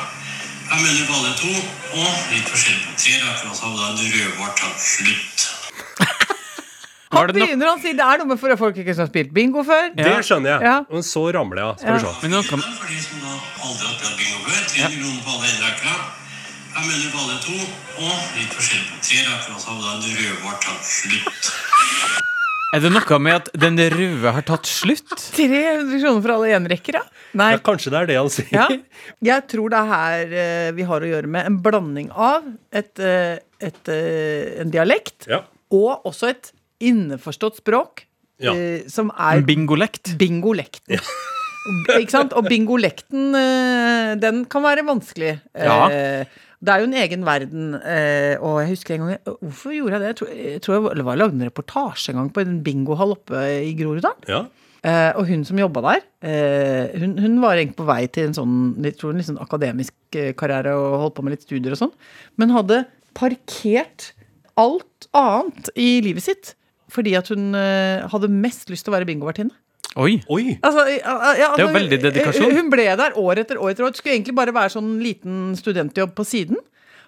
Jeg 0.68 0.80
mener 0.84 1.04
på 1.08 1.18
alle 1.18 1.34
to. 1.38 1.52
Og 1.98 2.32
litt 2.32 2.50
forskjellig 2.50 2.82
på 2.86 2.96
tre. 3.04 3.14
Og 3.50 3.54
så 3.54 3.62
har 3.64 3.70
vi 3.72 3.78
da 3.78 3.86
en 3.92 4.16
rødvart 4.16 4.62
takk 4.62 4.82
slutt. 4.82 5.46
Han 7.14 7.30
begynner, 7.32 7.70
å 7.72 7.78
si 7.80 7.94
det 7.96 8.04
er 8.04 8.20
noe 8.20 8.28
med 8.28 8.40
for 8.40 8.52
folk 8.60 8.76
ikke 8.82 8.92
som 8.92 9.06
har 9.06 9.08
spilt 9.08 9.30
bingo 9.32 9.62
før. 9.64 9.86
Ja. 9.94 10.10
Det 10.10 10.26
skjønner 10.28 10.56
jeg. 10.56 10.66
Ja. 10.68 10.74
Men 10.90 11.06
så 11.06 11.22
ramler 11.32 11.62
jeg. 11.62 11.78
Skal 11.80 11.96
vi 11.96 12.02
se. 12.04 12.12
Men 12.24 12.34
nå 12.36 12.42
kan, 12.50 12.66
For 12.66 12.90
de 12.92 13.00
som 13.06 13.22
da 13.24 13.38
aldri 13.64 13.88
har 13.88 13.96
prøvd 14.02 14.20
bingo 14.20 14.42
før. 14.44 14.60
300 14.74 14.98
kroner 14.98 15.22
på 15.24 15.36
alle 15.38 15.54
enrakere. 15.54 15.96
Fem 16.74 16.90
minutter 16.90 17.14
på 17.14 17.24
alle 17.24 17.38
to. 17.46 17.56
Og 18.02 18.36
litt 18.36 18.58
forskjellig 18.58 18.90
på 18.90 19.00
tre 19.08 19.24
rakere. 19.30 19.56
Og 19.56 19.62
så 19.62 19.70
har 19.70 19.78
vi 19.78 19.86
da 19.86 20.50
en 20.50 20.62
takk 20.66 20.84
slutt. 20.98 22.36
Er 22.74 22.82
det 22.84 22.90
noe 22.92 23.18
med 23.24 23.34
at 23.38 23.48
den 23.56 23.78
røde 23.94 24.32
har 24.34 24.44
tatt 24.46 24.68
slutt? 24.68 25.12
300 25.36 26.00
kroner 26.02 26.20
for 26.24 26.34
alle 26.34 26.50
enrekkere? 26.58 27.00
Nei. 27.38 27.50
Ja, 27.54 27.60
kanskje 27.64 27.92
det 27.94 28.00
er 28.02 28.10
det 28.10 28.18
han 28.20 28.32
sier. 28.32 28.50
Ja. 28.52 28.66
Jeg 29.30 29.46
tror 29.52 29.72
det 29.72 29.78
er 29.80 29.88
her 29.92 30.34
eh, 30.42 30.70
vi 30.76 30.86
har 30.88 31.04
å 31.04 31.10
gjøre 31.12 31.30
med 31.32 31.48
en 31.48 31.58
blanding 31.64 32.10
av 32.12 32.44
et, 32.72 32.92
eh, 33.00 33.38
et, 33.64 33.88
eh, 33.94 34.60
en 34.62 34.72
dialekt 34.74 35.28
Ja. 35.30 35.42
og 35.72 36.04
også 36.08 36.30
et 36.34 36.52
innforstått 36.84 37.58
språk 37.62 38.04
Ja. 38.38 38.52
som 38.88 39.10
er 39.18 39.40
Bingolekt. 39.42 40.12
bingolekten. 40.20 41.00
Ikke 41.98 42.10
sant? 42.14 42.32
Og 42.38 42.46
bingolekten, 42.48 43.32
den 44.22 44.44
kan 44.48 44.62
være 44.64 44.84
vanskelig. 44.86 45.40
Ja. 45.58 45.88
Eh, 45.90 46.24
Det 46.58 46.72
er 46.74 46.82
jo 46.82 46.88
en 46.88 46.96
egen 46.98 47.24
verden. 47.26 47.66
eh, 47.78 48.34
Og 48.42 48.60
jeg 48.62 48.70
husker 48.72 48.94
en 48.96 49.04
gang 49.06 49.18
Hvorfor 49.38 49.74
gjorde 49.76 49.94
jeg 49.94 50.00
det? 50.02 50.08
Jeg 50.08 50.16
tror 50.18 50.30
jeg, 50.34 50.62
tror 50.64 50.74
jeg 50.74 51.04
var 51.06 51.20
lagde 51.20 51.36
en 51.38 51.46
reportasje 51.46 52.10
en 52.12 52.18
gang 52.22 52.32
på 52.34 52.42
en 52.42 52.56
bingohall 52.66 53.14
oppe 53.14 53.42
i 53.62 53.74
Groruddalen. 53.78 54.26
Ja. 54.26 54.40
Eh, 54.82 55.12
og 55.18 55.26
hun 55.26 55.44
som 55.46 55.58
jobba 55.58 55.82
der, 55.82 56.04
eh, 56.22 56.98
hun, 57.00 57.16
hun 57.18 57.40
var 57.42 57.56
egentlig 57.58 57.78
på 57.80 57.86
vei 57.88 58.04
til 58.14 58.28
en 58.28 58.36
sånn 58.36 58.58
jeg 58.86 58.94
tror 58.98 59.10
en 59.14 59.24
sånn 59.26 59.40
akademisk 59.42 59.94
eh, 60.14 60.30
karriere 60.38 60.74
og 60.78 61.00
holdt 61.02 61.16
på 61.16 61.24
med 61.26 61.34
litt 61.34 61.42
studier 61.46 61.74
og 61.74 61.80
sånn, 61.80 61.94
men 62.38 62.54
hadde 62.54 62.84
parkert 63.18 64.12
alt 64.58 65.08
annet 65.18 65.72
i 65.74 65.98
livet 66.06 66.22
sitt 66.28 66.52
fordi 66.94 67.16
at 67.18 67.26
hun 67.34 67.50
eh, 67.58 68.06
hadde 68.08 68.30
mest 68.32 68.70
lyst 68.70 68.86
til 68.86 68.94
å 68.94 68.96
være 68.96 69.08
bingovertinne. 69.10 69.52
Oi. 69.96 70.18
Oi! 70.28 70.58
Altså, 70.62 70.84
ja, 70.90 71.14
altså, 71.14 71.32
Det 71.32 71.42
er 71.42 71.44
jo 71.44 71.68
altså, 71.68 71.78
veldig 71.78 71.98
dedikasjon. 72.04 72.56
Hun 72.58 72.70
ble 72.72 72.88
der 73.00 73.16
år 73.18 73.42
etter 73.42 73.60
år 73.60 73.72
etter 73.72 73.86
år. 73.86 73.94
Det 73.94 74.02
skulle 74.02 74.16
egentlig 74.18 74.36
bare 74.36 74.54
være 74.54 74.74
sånn 74.76 74.96
liten 75.02 75.56
studentjobb 75.58 76.12
på 76.18 76.26
siden. 76.28 76.60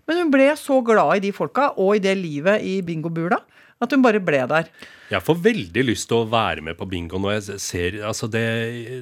Men 0.09 0.25
hun 0.25 0.33
ble 0.33 0.49
så 0.59 0.81
glad 0.83 1.21
i 1.21 1.25
de 1.29 1.33
folka 1.37 1.71
og 1.79 1.99
i 1.99 2.03
det 2.03 2.17
livet 2.19 2.65
i 2.67 2.81
bingobula 2.83 3.39
at 3.81 3.95
hun 3.95 4.03
bare 4.05 4.21
ble 4.21 4.43
der. 4.51 4.69
Jeg 5.11 5.25
får 5.25 5.39
veldig 5.41 5.85
lyst 5.89 6.11
til 6.11 6.21
å 6.21 6.29
være 6.31 6.63
med 6.65 6.77
på 6.77 6.87
bingo 6.91 7.19
når 7.23 7.39
jeg 7.39 7.61
ser 7.65 7.97
altså 8.07 8.29
det, 8.31 8.45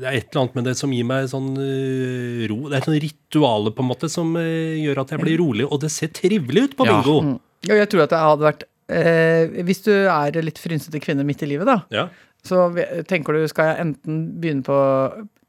det 0.05 0.07
er 0.07 0.21
et 0.21 0.29
eller 0.31 0.45
annet 0.45 0.59
med 0.61 0.69
det 0.71 0.75
som 0.79 0.93
gir 0.95 1.09
meg 1.09 1.27
sånn 1.33 1.51
uh, 1.59 2.45
ro. 2.51 2.61
Det 2.69 2.77
er 2.77 2.79
et 2.79 2.89
sånn 2.89 3.01
rituale 3.03 3.75
på 3.75 3.85
en 3.85 3.91
måte 3.91 4.11
som 4.13 4.31
uh, 4.39 4.79
gjør 4.79 5.03
at 5.03 5.15
jeg 5.15 5.25
blir 5.25 5.41
rolig, 5.43 5.67
og 5.67 5.83
det 5.83 5.91
ser 5.95 6.15
trivelig 6.15 6.69
ut 6.69 6.79
på 6.79 6.87
Ja. 6.87 6.95
bingo. 6.95 7.39
Og 7.67 7.75
jeg 7.75 7.91
tror 7.91 8.05
at 8.05 8.13
det 8.15 8.19
hadde 8.23 8.45
vært 8.47 8.61
eh, 8.87 9.63
Hvis 9.67 9.81
du 9.83 9.91
er 9.91 10.37
litt 10.47 10.61
frynsete 10.63 11.01
kvinne 11.03 11.25
midt 11.27 11.43
i 11.43 11.49
livet, 11.51 11.67
da, 11.67 11.81
Ja, 11.91 12.05
så 12.49 12.69
tenker 13.09 13.37
du 13.37 13.49
skal 13.51 13.73
jeg 13.73 13.87
enten 13.87 14.23
begynne 14.41 14.65
på 14.67 14.79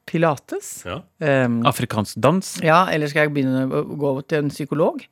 pilates, 0.10 0.72
ja. 0.89 1.01
Um, 1.22 1.62
Afrikansk 1.70 2.18
dans. 2.22 2.56
ja, 2.65 2.86
eller 2.91 3.12
skal 3.12 3.27
jeg 3.27 3.36
begynne 3.36 3.68
å 3.70 3.84
gå 4.00 4.13
til 4.25 4.44
en 4.46 4.51
psykolog 4.53 5.03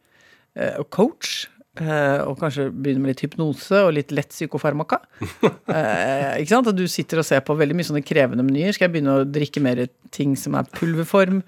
eh, 0.58 0.74
og 0.80 0.90
coach? 0.94 1.46
Eh, 1.82 2.22
og 2.28 2.38
kanskje 2.42 2.68
begynne 2.74 3.04
med 3.04 3.14
litt 3.14 3.24
hypnose 3.26 3.84
og 3.86 3.94
litt 3.98 4.14
lett 4.16 4.34
psykofarmaka. 4.36 5.02
Eh, 5.68 6.40
ikke 6.42 6.50
sant? 6.54 6.68
At 6.72 6.78
du 6.78 6.86
sitter 6.90 7.20
og 7.20 7.26
ser 7.28 7.42
på 7.46 7.54
veldig 7.60 7.76
mye 7.76 7.86
sånne 7.86 8.02
krevende 8.06 8.44
menyer. 8.46 8.72
Skal 8.74 8.88
jeg 8.88 8.94
begynne 8.96 9.18
å 9.20 9.26
drikke 9.28 9.60
mer 9.62 9.82
ting 10.16 10.32
som 10.40 10.56
er 10.56 10.64
pulverform, 10.78 11.42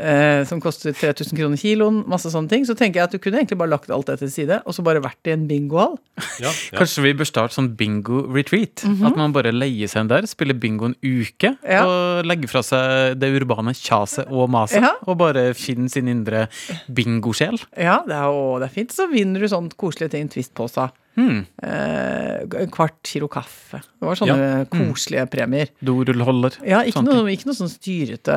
eh, 0.00 0.40
som 0.48 0.62
koster 0.64 0.94
3000 0.96 1.36
kroner 1.36 1.60
kiloen, 1.60 1.98
masse 2.08 2.30
sånne 2.32 2.48
ting, 2.50 2.64
så 2.66 2.74
tenker 2.78 3.02
jeg 3.02 3.04
at 3.10 3.12
du 3.14 3.20
kunne 3.22 3.42
egentlig 3.42 3.58
bare 3.60 3.74
lagt 3.74 3.92
alt 3.92 4.08
det 4.08 4.16
til 4.22 4.30
side, 4.32 4.58
og 4.64 4.72
så 4.74 4.82
bare 4.86 5.02
vært 5.04 5.28
i 5.28 5.34
en 5.34 5.44
bingohall. 5.50 5.98
ja, 6.40 6.48
ja. 6.72 6.78
Kanskje 6.80 7.04
vi 7.04 7.12
bør 7.20 7.28
starte 7.28 7.54
sånn 7.58 7.68
bingo-retreat? 7.78 8.86
At 9.06 9.20
man 9.20 9.36
bare 9.36 9.52
leier 9.54 9.92
seg 9.92 10.06
inn 10.06 10.10
der, 10.14 10.26
spiller 10.30 10.56
bingo 10.58 10.88
en 10.90 10.96
uke. 11.04 11.52
Ja. 11.66 11.84
og 11.84 12.26
legger 12.26 12.48
fra 12.50 12.64
seg 12.64 13.18
det 13.20 13.28
urbane 13.36 13.76
kjaset 13.76 14.32
og 14.32 14.48
maset, 14.56 14.80
Ja. 14.82 14.94
og 15.04 15.18
bare 15.20 15.50
finner 15.58 15.92
sin 15.92 16.08
indre 16.10 16.46
bingosjel. 16.88 17.60
Ja, 17.76 18.00
det 18.08 18.16
er, 18.16 18.32
å, 18.32 18.56
det 18.62 18.70
er 18.70 18.74
fint. 18.80 18.94
Så 18.96 19.06
vinner 19.12 19.44
du 19.44 19.48
sånn 19.52 19.68
koselige 19.76 20.08
ting. 20.08 20.30
Twist-posa. 20.30 20.88
Hmm. 21.16 21.46
Eh, 21.64 22.60
en 22.60 22.70
kvart 22.72 22.98
kilo 23.08 23.28
kaffe. 23.32 23.80
Det 23.80 24.04
var 24.04 24.18
sånne 24.20 24.66
koselige 24.68 25.24
premier. 25.32 25.70
Dorullholder. 25.80 26.58
Ja, 26.68 26.82
ikke 26.86 27.02
noe, 27.06 27.24
ikke 27.32 27.48
noe 27.48 27.56
sånn 27.56 27.70
styrete 27.72 28.34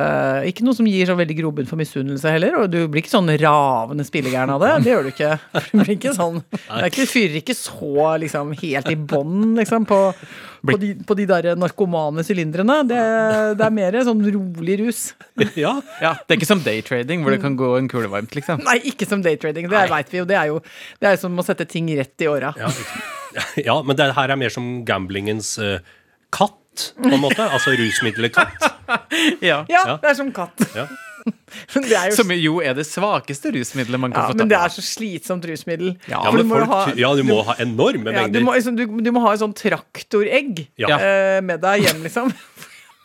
Ikke 0.48 0.64
noe 0.64 0.74
som 0.78 0.88
gir 0.88 1.10
så 1.10 1.16
veldig 1.18 1.36
grobunn 1.42 1.68
for 1.68 1.76
misunnelse 1.80 2.32
heller. 2.32 2.56
Og 2.62 2.70
du 2.72 2.78
blir 2.88 3.04
ikke 3.04 3.12
sånn 3.12 3.28
ravende 3.42 4.06
spillegæren 4.08 4.54
av 4.56 4.64
det. 4.64 4.72
Det 4.86 4.94
gjør 4.94 5.08
du 5.08 5.12
ikke. 5.12 5.32
Du 5.70 5.82
blir 5.84 5.92
ikke 5.98 6.14
sånn 6.16 6.40
Det 6.50 6.88
ikke, 6.90 7.06
fyrer 7.10 7.36
ikke 7.42 7.56
så 7.58 8.06
liksom 8.24 8.54
helt 8.62 8.88
i 8.90 8.96
bånn, 8.96 9.52
liksom, 9.60 9.84
på, 9.88 9.98
på, 10.66 10.76
de, 10.80 10.94
på 11.06 11.16
de 11.18 11.26
der 11.30 11.50
narkomane 11.60 12.24
sylindrene. 12.26 12.80
Det, 12.88 13.00
det 13.60 13.66
er 13.68 13.76
mer 13.76 14.00
sånn 14.08 14.24
rolig 14.24 14.80
rus. 14.82 15.02
Ja, 15.60 15.76
Ja, 16.02 16.14
Det 16.24 16.34
er 16.34 16.40
ikke 16.40 16.48
som 16.48 16.64
daytrading, 16.64 17.22
hvor 17.24 17.32
det 17.34 17.40
kan 17.44 17.54
gå 17.58 17.74
en 17.78 17.88
kule 17.90 18.08
varmt, 18.12 18.34
liksom. 18.36 18.64
Nei, 18.66 18.78
ikke 18.90 19.06
som 19.08 19.22
daytrading. 19.24 19.68
Det 19.70 19.86
veit 19.92 20.10
vi 20.12 20.20
jo. 20.20 20.26
Det 20.28 20.36
er 20.36 20.50
jo 20.50 20.58
det 21.00 21.12
er 21.12 21.20
som 21.20 21.36
å 21.38 21.44
sette 21.44 21.64
ting 21.68 21.88
rett 21.96 22.24
i 22.24 22.28
åra. 22.30 22.52
ja, 22.58 22.69
ja 23.68 23.76
men 23.86 23.96
det 23.98 24.10
her 24.16 24.32
er 24.34 24.40
mer 24.40 24.52
som 24.54 24.70
gamblingens 24.88 25.54
uh, 25.62 25.78
katt, 26.34 26.56
på 27.02 27.10
en 27.12 27.20
måte. 27.22 27.44
Altså 27.50 27.74
rusmiddelet 27.78 28.34
katt. 28.36 28.66
Ja. 29.44 29.60
Ja, 29.70 29.98
det 30.02 30.08
er 30.10 30.16
som 30.18 30.32
katt. 30.34 30.58
Ja. 30.74 30.88
Men 31.74 31.84
det 31.84 31.92
er 31.98 32.08
jo 32.08 32.16
Som 32.16 32.30
jo 32.32 32.52
er 32.64 32.72
det 32.78 32.86
svakeste 32.88 33.50
rusmiddelet 33.52 34.00
man 34.00 34.12
kan 34.14 34.22
ja, 34.24 34.30
få 34.32 34.38
men 34.40 34.48
det 34.48 34.56
er 34.56 34.72
så 34.72 34.80
slitsomt 34.82 35.44
rusmiddel. 35.46 35.90
Ja, 36.08 36.22
Ja, 36.24 36.30
men 36.32 36.40
du 36.40 36.48
må 36.48 36.56
folk, 36.62 36.70
ha- 36.72 36.94
ja, 36.96 37.10
du 37.18 37.20
må 37.28 37.36
ha 37.44 37.54
enorme 37.60 38.14
Ja, 38.14 38.22
du, 38.32 38.38
må, 38.46 38.54
liksom, 38.56 38.78
du, 38.78 38.86
du 39.04 39.10
må 39.12 39.20
ha 39.26 39.34
en 39.36 39.42
sånn 39.42 39.52
traktoregg 39.58 40.62
Ja. 40.80 40.96
uh, 40.96 41.38
med 41.44 41.60
deg 41.60 41.84
hjem, 41.84 42.00
liksom. 42.06 42.32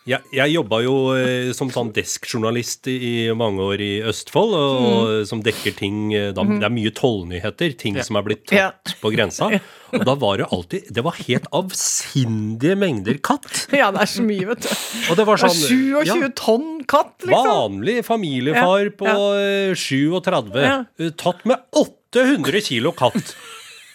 Jeg, 0.06 0.22
jeg 0.38 0.52
jobba 0.54 0.78
jo 0.86 0.92
eh, 1.18 1.48
som 1.58 1.72
sånn 1.74 1.88
deskjournalist 1.96 2.86
i, 2.92 3.32
mange 3.34 3.64
år 3.66 3.82
i 3.82 3.94
Østfold, 4.06 4.52
og, 4.54 4.84
Mm. 4.86 5.24
som 5.26 5.40
dekker 5.42 5.74
ting 5.80 6.14
eh, 6.14 6.28
da, 6.36 6.44
Det 6.46 6.62
er 6.68 6.74
mye 6.74 6.92
tollnyheter, 6.94 7.74
ting 7.80 7.98
som 8.06 8.20
er 8.20 8.26
blitt 8.28 8.44
tatt 8.52 8.94
på 9.02 9.10
grensa. 9.16 9.48
Og 9.96 10.04
da 10.06 10.14
var 10.22 10.38
det 10.38 10.48
alltid 10.54 10.92
Det 10.94 11.02
var 11.06 11.18
helt 11.26 11.48
avsindige 11.56 12.76
mengder 12.78 13.18
katt. 13.26 13.66
Ja, 13.74 13.90
det 13.96 14.04
er 14.06 14.12
så 14.12 14.22
mye, 14.26 14.46
vet 14.52 14.62
du. 14.62 14.70
Og 15.10 15.18
det 15.18 15.26
var 15.26 15.42
Det 15.42 15.48
er 15.48 15.56
sånn 15.56 16.06
27 16.06 16.06
ja, 16.06 16.30
tonn 16.38 16.70
katt, 16.86 17.16
liksom. 17.26 17.50
Vanlig 17.50 17.98
familiefar 18.06 18.86
Ja, 18.92 18.94
på 19.02 19.10
eh, 19.42 19.74
37, 19.74 20.62
Ja. 20.62 20.78
eh, 21.02 21.10
tatt 21.18 21.42
med 21.50 21.66
800 21.74 22.62
kilo 22.70 22.92
katt. 22.94 23.34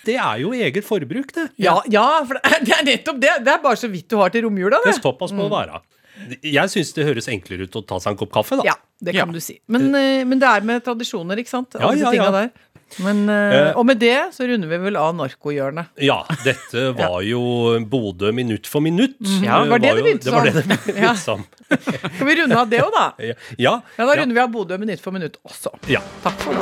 Det 0.07 0.17
er 0.17 0.39
jo 0.43 0.51
eget 0.57 0.83
forbruk, 0.87 1.31
det. 1.37 1.51
Ja, 1.61 1.79
ja, 1.93 2.25
for 2.25 2.35
det 2.35 2.51
er, 2.51 2.65
det 2.67 2.75
er 2.81 2.85
nettopp 2.89 3.19
det. 3.21 3.33
Det 3.45 3.53
er 3.55 3.63
bare 3.63 3.77
så 3.79 3.87
vidt 3.93 4.09
du 4.09 4.17
har 4.17 4.31
til 4.33 4.43
romjula, 4.49 4.79
Det 4.83 4.91
det. 4.91 4.99
er 4.99 5.03
såpass 5.05 5.31
må 5.37 5.47
det 5.47 5.55
være. 5.55 5.81
Jeg 6.43 6.69
syns 6.73 6.93
det 6.97 7.07
høres 7.07 7.29
enklere 7.33 7.67
ut 7.69 7.77
å 7.77 7.85
ta 7.87 7.99
seg 8.03 8.13
en 8.13 8.19
kopp 8.21 8.33
kaffe, 8.33 8.57
da. 8.61 8.63
Ja, 8.67 8.75
det 9.01 9.15
kan 9.17 9.29
Ja. 9.29 9.33
du 9.33 9.41
si. 9.41 9.61
Men, 9.69 9.95
eh, 9.95 10.25
men 10.25 10.39
det 10.39 10.49
er 10.49 10.61
med 10.63 10.85
tradisjoner, 10.85 11.39
ikke 11.39 11.49
sant? 11.49 11.75
Ja, 11.75 11.89
Alle 11.89 11.99
ja, 11.99 12.11
ja, 12.13 12.25
ja. 12.25 12.31
der. 12.31 12.51
Men, 12.99 13.29
eh, 13.31 13.69
Eh. 13.71 13.73
og 13.79 13.87
med 13.87 14.01
det 14.01 14.33
så 14.35 14.47
runder 14.49 14.67
vi 14.69 14.77
vel 14.79 14.97
av 14.97 15.15
narkohjørnet. 15.15 15.87
Ja, 16.03 16.25
dette 16.45 16.93
var 16.99 17.21
jo 17.23 17.79
Bodø 17.87 18.33
minutt 18.35 18.67
for 18.67 18.81
minutt. 18.81 19.15
Ja, 19.43 19.65
var 19.65 19.79
det 19.79 19.95
det 19.95 20.05
begynte 20.05 20.25
det 20.25 20.33
var 20.33 20.45
det 20.45 20.55
det 20.55 20.65
begynte 20.67 21.01
Ja. 21.01 21.15
som. 21.15 21.45
Skal 21.71 22.27
vi 22.27 22.35
runde 22.43 22.57
av 22.59 22.69
det 22.69 22.81
òg, 22.83 22.91
da? 22.93 23.13
Ja, 23.23 23.35
Ja, 23.59 23.81
da 23.97 24.15
ja, 24.15 24.21
runder 24.23 24.35
vi 24.35 24.41
av 24.41 24.51
Bodø 24.51 24.77
minutt 24.79 25.01
for 25.01 25.13
minutt 25.13 25.37
også. 25.47 25.71
ja. 25.89 26.01
Takk 26.25 26.35
for 26.41 26.53
nå. 26.53 26.61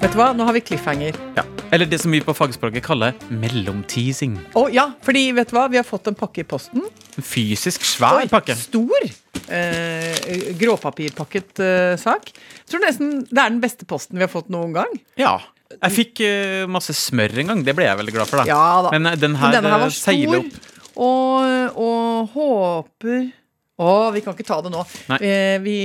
Vet 0.00 0.12
du 0.12 0.18
hva, 0.20 0.32
nå 0.36 0.44
har 0.44 0.52
vi 0.52 0.60
cliffhanger. 0.60 1.16
Ja. 1.36 1.42
Eller 1.74 1.88
det 1.90 1.98
som 1.98 2.12
vi 2.14 2.20
på 2.22 2.30
fagspråket 2.36 2.84
kaller 2.86 3.16
mellomteasing. 3.34 4.36
Å 4.54 4.68
ja, 4.70 4.84
fordi 5.02 5.24
vet 5.34 5.50
du 5.50 5.56
hva, 5.56 5.64
vi 5.72 5.78
har 5.80 5.86
fått 5.86 6.06
en 6.06 6.14
pakke 6.14 6.44
i 6.44 6.46
posten. 6.46 6.84
En 7.18 7.26
fysisk 7.26 7.82
svær 7.88 8.20
Oi, 8.20 8.28
pakke. 8.30 8.54
Stor. 8.58 9.08
Eh, 9.50 10.52
gråpapirpakket 10.60 11.62
eh, 11.64 11.96
sak. 12.00 12.30
Jeg 12.30 12.70
tror 12.70 12.84
nesten 12.84 13.16
det 13.26 13.40
er 13.42 13.50
den 13.50 13.58
beste 13.64 13.88
posten 13.90 14.20
vi 14.20 14.26
har 14.26 14.30
fått 14.30 14.52
noen 14.54 14.76
gang. 14.76 14.94
Ja. 15.18 15.34
Jeg 15.74 15.96
fikk 15.96 16.22
eh, 16.22 16.62
masse 16.70 16.94
smør 16.94 17.34
en 17.42 17.50
gang. 17.50 17.64
Det 17.66 17.74
ble 17.74 17.88
jeg 17.88 17.98
veldig 18.04 18.14
glad 18.20 18.30
for. 18.30 18.44
da 18.44 18.46
Ja 18.54 18.62
da. 18.86 18.94
Men 18.94 19.10
eh, 19.10 19.18
den 19.18 19.34
Men 19.34 19.42
her, 19.42 19.56
denne 19.58 19.72
her 19.74 19.80
eh, 19.80 19.86
var 19.88 19.96
seiler 19.98 20.44
stor, 20.44 20.70
opp. 20.86 20.94
og, 21.08 21.82
og 21.88 22.36
håper 22.38 23.18
Å, 23.82 23.90
vi 24.14 24.22
kan 24.22 24.36
ikke 24.38 24.46
ta 24.46 24.60
det 24.62 24.70
nå. 24.70 24.84
Eh, 25.18 25.58
vi, 25.64 25.76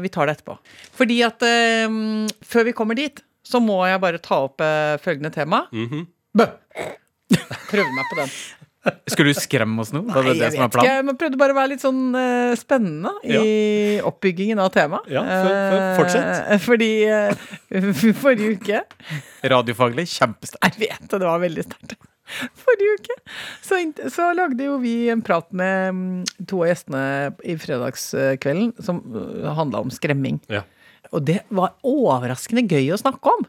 vi 0.00 0.08
tar 0.14 0.30
det 0.30 0.38
etterpå. 0.38 0.56
Fordi 0.96 1.20
at 1.28 1.44
eh, 1.44 2.00
før 2.48 2.70
vi 2.70 2.76
kommer 2.80 2.96
dit, 2.96 3.20
så 3.44 3.60
må 3.62 3.78
jeg 3.88 4.00
bare 4.02 4.20
ta 4.24 4.42
opp 4.48 4.62
eh, 4.64 4.96
følgende 5.04 5.32
tema. 5.34 5.64
Mhm. 5.74 6.06
Bø! 6.34 6.46
Prøvde 7.70 7.90
meg 7.94 8.06
på 8.10 8.20
den. 8.20 8.30
Skulle 9.08 9.32
du 9.32 9.38
skremme 9.40 9.80
oss 9.80 9.94
nå? 9.94 10.02
Nei, 10.04 10.22
det 10.26 10.32
jeg 10.42 10.54
som 10.58 10.64
er 10.66 10.68
vet 10.68 10.74
ikke. 10.76 10.94
Jeg 11.08 11.16
prøvde 11.22 11.38
bare 11.40 11.54
å 11.54 11.56
være 11.56 11.70
litt 11.72 11.84
sånn 11.84 12.00
uh, 12.12 12.52
spennende 12.58 13.12
i 13.24 13.38
oppbyggingen 14.04 14.60
av 14.60 14.72
temaet. 14.74 15.08
Ja, 15.12 15.22
for- 15.24 16.02
for-. 16.02 16.18
Eh, 16.20 16.58
fordi 16.60 16.90
uh, 17.08 17.46
forrige 18.24 18.58
uke 18.58 18.82
Radiofaglig, 19.54 20.04
kjempesterkt. 20.12 20.60
Jeg 20.68 20.82
vet 20.90 21.06
det, 21.08 21.22
det 21.22 21.30
var 21.30 21.40
veldig 21.40 21.64
sterkt. 21.64 21.96
Forrige 22.60 22.98
uke 23.00 23.16
så, 23.64 23.80
så 24.12 24.28
lagde 24.36 24.68
jo 24.68 24.76
vi 24.80 24.94
en 25.12 25.20
prat 25.24 25.48
med 25.56 25.96
mm, 25.96 26.46
to 26.48 26.62
av 26.64 26.70
gjestene 26.72 27.02
i 27.44 27.56
fredagskvelden 27.60 28.72
som 28.84 29.00
handla 29.60 29.82
om 29.84 29.92
skremming. 29.92 30.40
Ja. 30.52 30.62
Og 31.14 31.24
det 31.28 31.40
var 31.54 31.76
overraskende 31.86 32.66
gøy 32.66 32.92
å 32.94 33.00
snakke 33.00 33.36
om. 33.36 33.46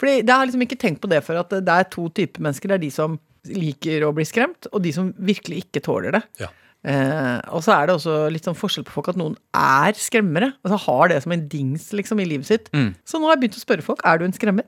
Fordi 0.00 0.18
Jeg 0.22 0.32
har 0.32 0.48
liksom 0.48 0.64
ikke 0.64 0.80
tenkt 0.80 1.02
på 1.02 1.10
det 1.10 1.20
før, 1.26 1.42
at 1.44 1.52
det 1.62 1.76
er 1.76 1.86
to 1.92 2.08
typer 2.10 2.42
mennesker. 2.42 2.72
Det 2.72 2.78
er 2.78 2.84
de 2.86 2.90
som 2.94 3.20
liker 3.46 4.06
å 4.06 4.12
bli 4.14 4.24
skremt, 4.26 4.66
og 4.72 4.82
de 4.84 4.92
som 4.94 5.12
virkelig 5.18 5.64
ikke 5.64 5.82
tåler 5.84 6.16
det. 6.16 6.22
Ja. 6.42 6.50
Eh, 6.82 7.38
og 7.54 7.62
så 7.62 7.76
er 7.76 7.86
det 7.86 7.94
også 7.94 8.14
litt 8.34 8.46
sånn 8.46 8.58
forskjell 8.58 8.86
på 8.88 8.94
folk 8.96 9.12
at 9.12 9.18
noen 9.20 9.36
er 9.54 9.94
skremmere. 9.98 10.52
Altså 10.66 10.80
har 10.88 11.12
det 11.12 11.20
som 11.22 11.34
en 11.34 11.44
dings 11.50 11.90
liksom 11.94 12.22
i 12.22 12.26
livet 12.26 12.48
sitt. 12.48 12.70
Mm. 12.74 12.94
Så 13.06 13.20
nå 13.20 13.28
har 13.28 13.36
jeg 13.36 13.44
begynt 13.44 13.60
å 13.60 13.66
spørre 13.66 13.86
folk 13.86 14.02
er 14.08 14.18
du 14.18 14.26
en 14.26 14.34
skremmer. 14.34 14.66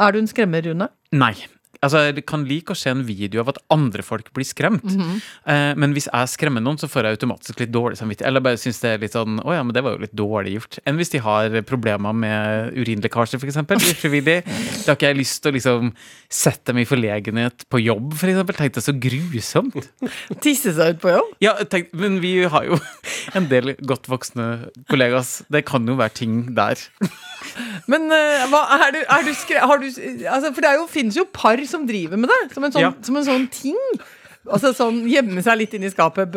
Er 0.00 0.14
du 0.14 0.22
en 0.22 0.30
skremmer, 0.30 0.64
Rune? 0.64 0.88
Nei. 1.12 1.34
Altså, 1.82 1.98
Jeg 2.06 2.24
kan 2.30 2.44
like 2.46 2.70
å 2.70 2.78
se 2.78 2.90
en 2.92 3.02
video 3.06 3.42
av 3.42 3.48
at 3.50 3.58
andre 3.74 4.04
folk 4.06 4.28
blir 4.36 4.46
skremt. 4.46 4.84
Mhm. 4.86 5.16
eh, 5.50 5.74
men 5.74 5.92
hvis 5.96 6.06
jeg 6.06 6.30
skremmer 6.30 6.62
noen, 6.62 6.78
så 6.78 6.86
får 6.86 7.08
jeg 7.08 7.18
automatisk 7.18 7.58
litt 7.58 7.72
dårlig 7.72 7.98
samvittighet. 7.98 8.28
Eller 8.28 8.40
bare 8.44 8.60
synes 8.60 8.78
det 8.80 8.90
er 8.92 9.02
litt 9.02 9.16
sånn 9.16 9.40
Å 9.42 9.56
ja, 9.56 9.62
men 9.62 9.74
det 9.74 9.82
var 9.82 9.96
jo 9.96 10.04
litt 10.04 10.14
dårlig 10.14 10.54
gjort. 10.56 10.78
Enn 10.86 10.96
hvis 11.00 11.10
de 11.10 11.18
har 11.18 11.56
problemer 11.66 12.14
med 12.14 12.76
urinlekkasje, 12.78 13.40
f.eks. 13.40 13.58
Ufrivillig. 13.92 14.44
Da 14.84 14.92
har 14.92 14.96
ikke 14.96 15.10
jeg 15.10 15.18
lyst 15.18 15.42
til 15.42 15.50
å 15.50 15.56
liksom 15.56 15.92
sette 16.30 16.70
dem 16.70 16.82
i 16.82 16.86
forlegenhet 16.88 17.66
på 17.68 17.82
jobb, 17.82 18.14
f.eks. 18.14 18.56
Tenk 18.62 18.76
deg 18.78 18.86
så 18.86 18.94
grusomt. 18.94 19.90
Tisse 20.44 20.74
seg 20.76 20.96
ut 20.96 21.02
på 21.02 21.10
jobb? 21.16 21.34
Ja, 21.42 21.56
tenk, 21.66 21.90
men 21.98 22.20
vi 22.22 22.36
har 22.46 22.68
jo 22.68 22.78
en 23.38 23.48
del 23.50 23.74
godt 23.82 24.06
voksne 24.12 24.70
kollegas. 24.90 25.40
Det 25.50 25.64
kan 25.66 25.86
jo 25.88 25.98
være 25.98 26.14
ting 26.22 26.54
der. 26.54 26.78
Men 27.90 28.06
uh, 28.12 28.44
hva, 28.52 28.62
er 28.78 28.94
du, 28.94 29.00
er 29.02 29.24
du 29.26 29.32
skre... 29.36 29.62
Har 29.66 29.80
du 29.82 29.88
altså, 29.88 30.52
For 30.54 30.62
det 30.64 30.72
fins 30.92 31.18
jo 31.18 31.26
par 31.34 31.58
som 31.72 31.86
driver 31.88 32.20
med 32.20 32.30
det, 32.32 32.40
som 32.54 32.64
en 32.68 32.74
sånn, 32.74 32.84
Ja. 32.86 32.92
som 33.02 33.16
en 33.18 33.26
sånn 33.28 33.48
ting. 33.52 33.78
Altså 34.46 34.72
sånn 34.74 35.04
gjemme 35.10 35.42
seg 35.44 35.58
litt 35.60 35.74
inn 35.78 35.84
i 35.86 35.92
skapet. 35.92 36.34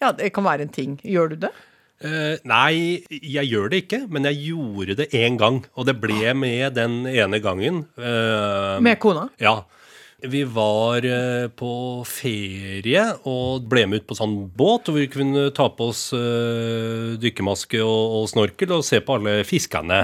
Ja, 0.00 0.12
det 0.16 0.32
kan 0.34 0.44
være 0.44 0.66
en 0.66 0.72
ting. 0.72 0.98
Gjør 1.04 1.34
du 1.34 1.36
det? 1.46 1.52
Uh, 2.02 2.34
nei, 2.50 3.04
jeg 3.12 3.46
gjør 3.46 3.68
det 3.70 3.84
ikke, 3.84 4.00
men 4.10 4.24
jeg 4.26 4.40
gjorde 4.48 4.96
det 4.98 5.10
én 5.14 5.36
gang. 5.38 5.60
Og 5.78 5.86
det 5.86 6.00
ble 6.02 6.32
med 6.34 6.74
den 6.74 7.04
ene 7.06 7.38
gangen. 7.44 7.84
Uh, 7.94 8.80
Med 8.82 8.98
kona? 8.98 9.28
Ja. 9.38 9.60
Vi 10.22 10.42
var 10.50 11.02
uh, 11.06 11.46
på 11.54 11.70
ferie 12.06 13.04
og 13.26 13.68
ble 13.70 13.84
med 13.90 14.02
ut 14.02 14.08
på 14.10 14.18
sånn 14.18 14.34
båt, 14.50 14.90
og 14.90 14.98
vi 14.98 15.06
kunne 15.12 15.48
ta 15.54 15.68
på 15.70 15.90
oss 15.92 16.08
dykkermaske 17.22 17.78
og, 17.82 18.18
og 18.18 18.28
snorkel 18.32 18.74
og 18.78 18.86
se 18.86 18.98
på 19.02 19.18
alle 19.18 19.42
fiskene. 19.46 20.02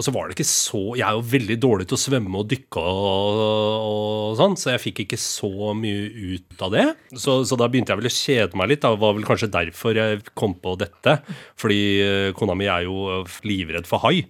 Og 0.00 0.04
så 0.06 0.12
var 0.14 0.30
det 0.30 0.38
ikke 0.38 0.48
så 0.48 0.78
Jeg 0.96 1.04
er 1.04 1.12
jo 1.18 1.24
veldig 1.28 1.56
dårlig 1.60 1.84
til 1.90 1.98
å 1.98 2.00
svømme 2.00 2.40
og 2.40 2.46
dykke 2.48 2.80
og, 2.88 3.40
og 3.84 4.38
sånn, 4.38 4.56
så 4.56 4.72
jeg 4.72 4.80
fikk 4.86 5.02
ikke 5.04 5.18
så 5.20 5.74
mye 5.76 6.06
ut 6.38 6.64
av 6.64 6.72
det. 6.72 6.86
Så, 7.20 7.34
så 7.44 7.58
da 7.60 7.68
begynte 7.68 7.92
jeg 7.92 8.00
vel 8.00 8.08
å 8.08 8.14
kjede 8.16 8.56
meg 8.60 8.70
litt. 8.72 8.80
Det 8.86 9.02
var 9.04 9.16
vel 9.18 9.26
kanskje 9.28 9.50
derfor 9.52 9.98
jeg 10.00 10.22
kom 10.38 10.54
på 10.56 10.72
dette. 10.80 11.18
Fordi 11.60 11.80
eh, 12.00 12.28
kona 12.38 12.56
mi 12.56 12.70
er 12.72 12.86
jo 12.88 13.20
livredd 13.44 13.88
for 13.90 14.00
hai. 14.06 14.22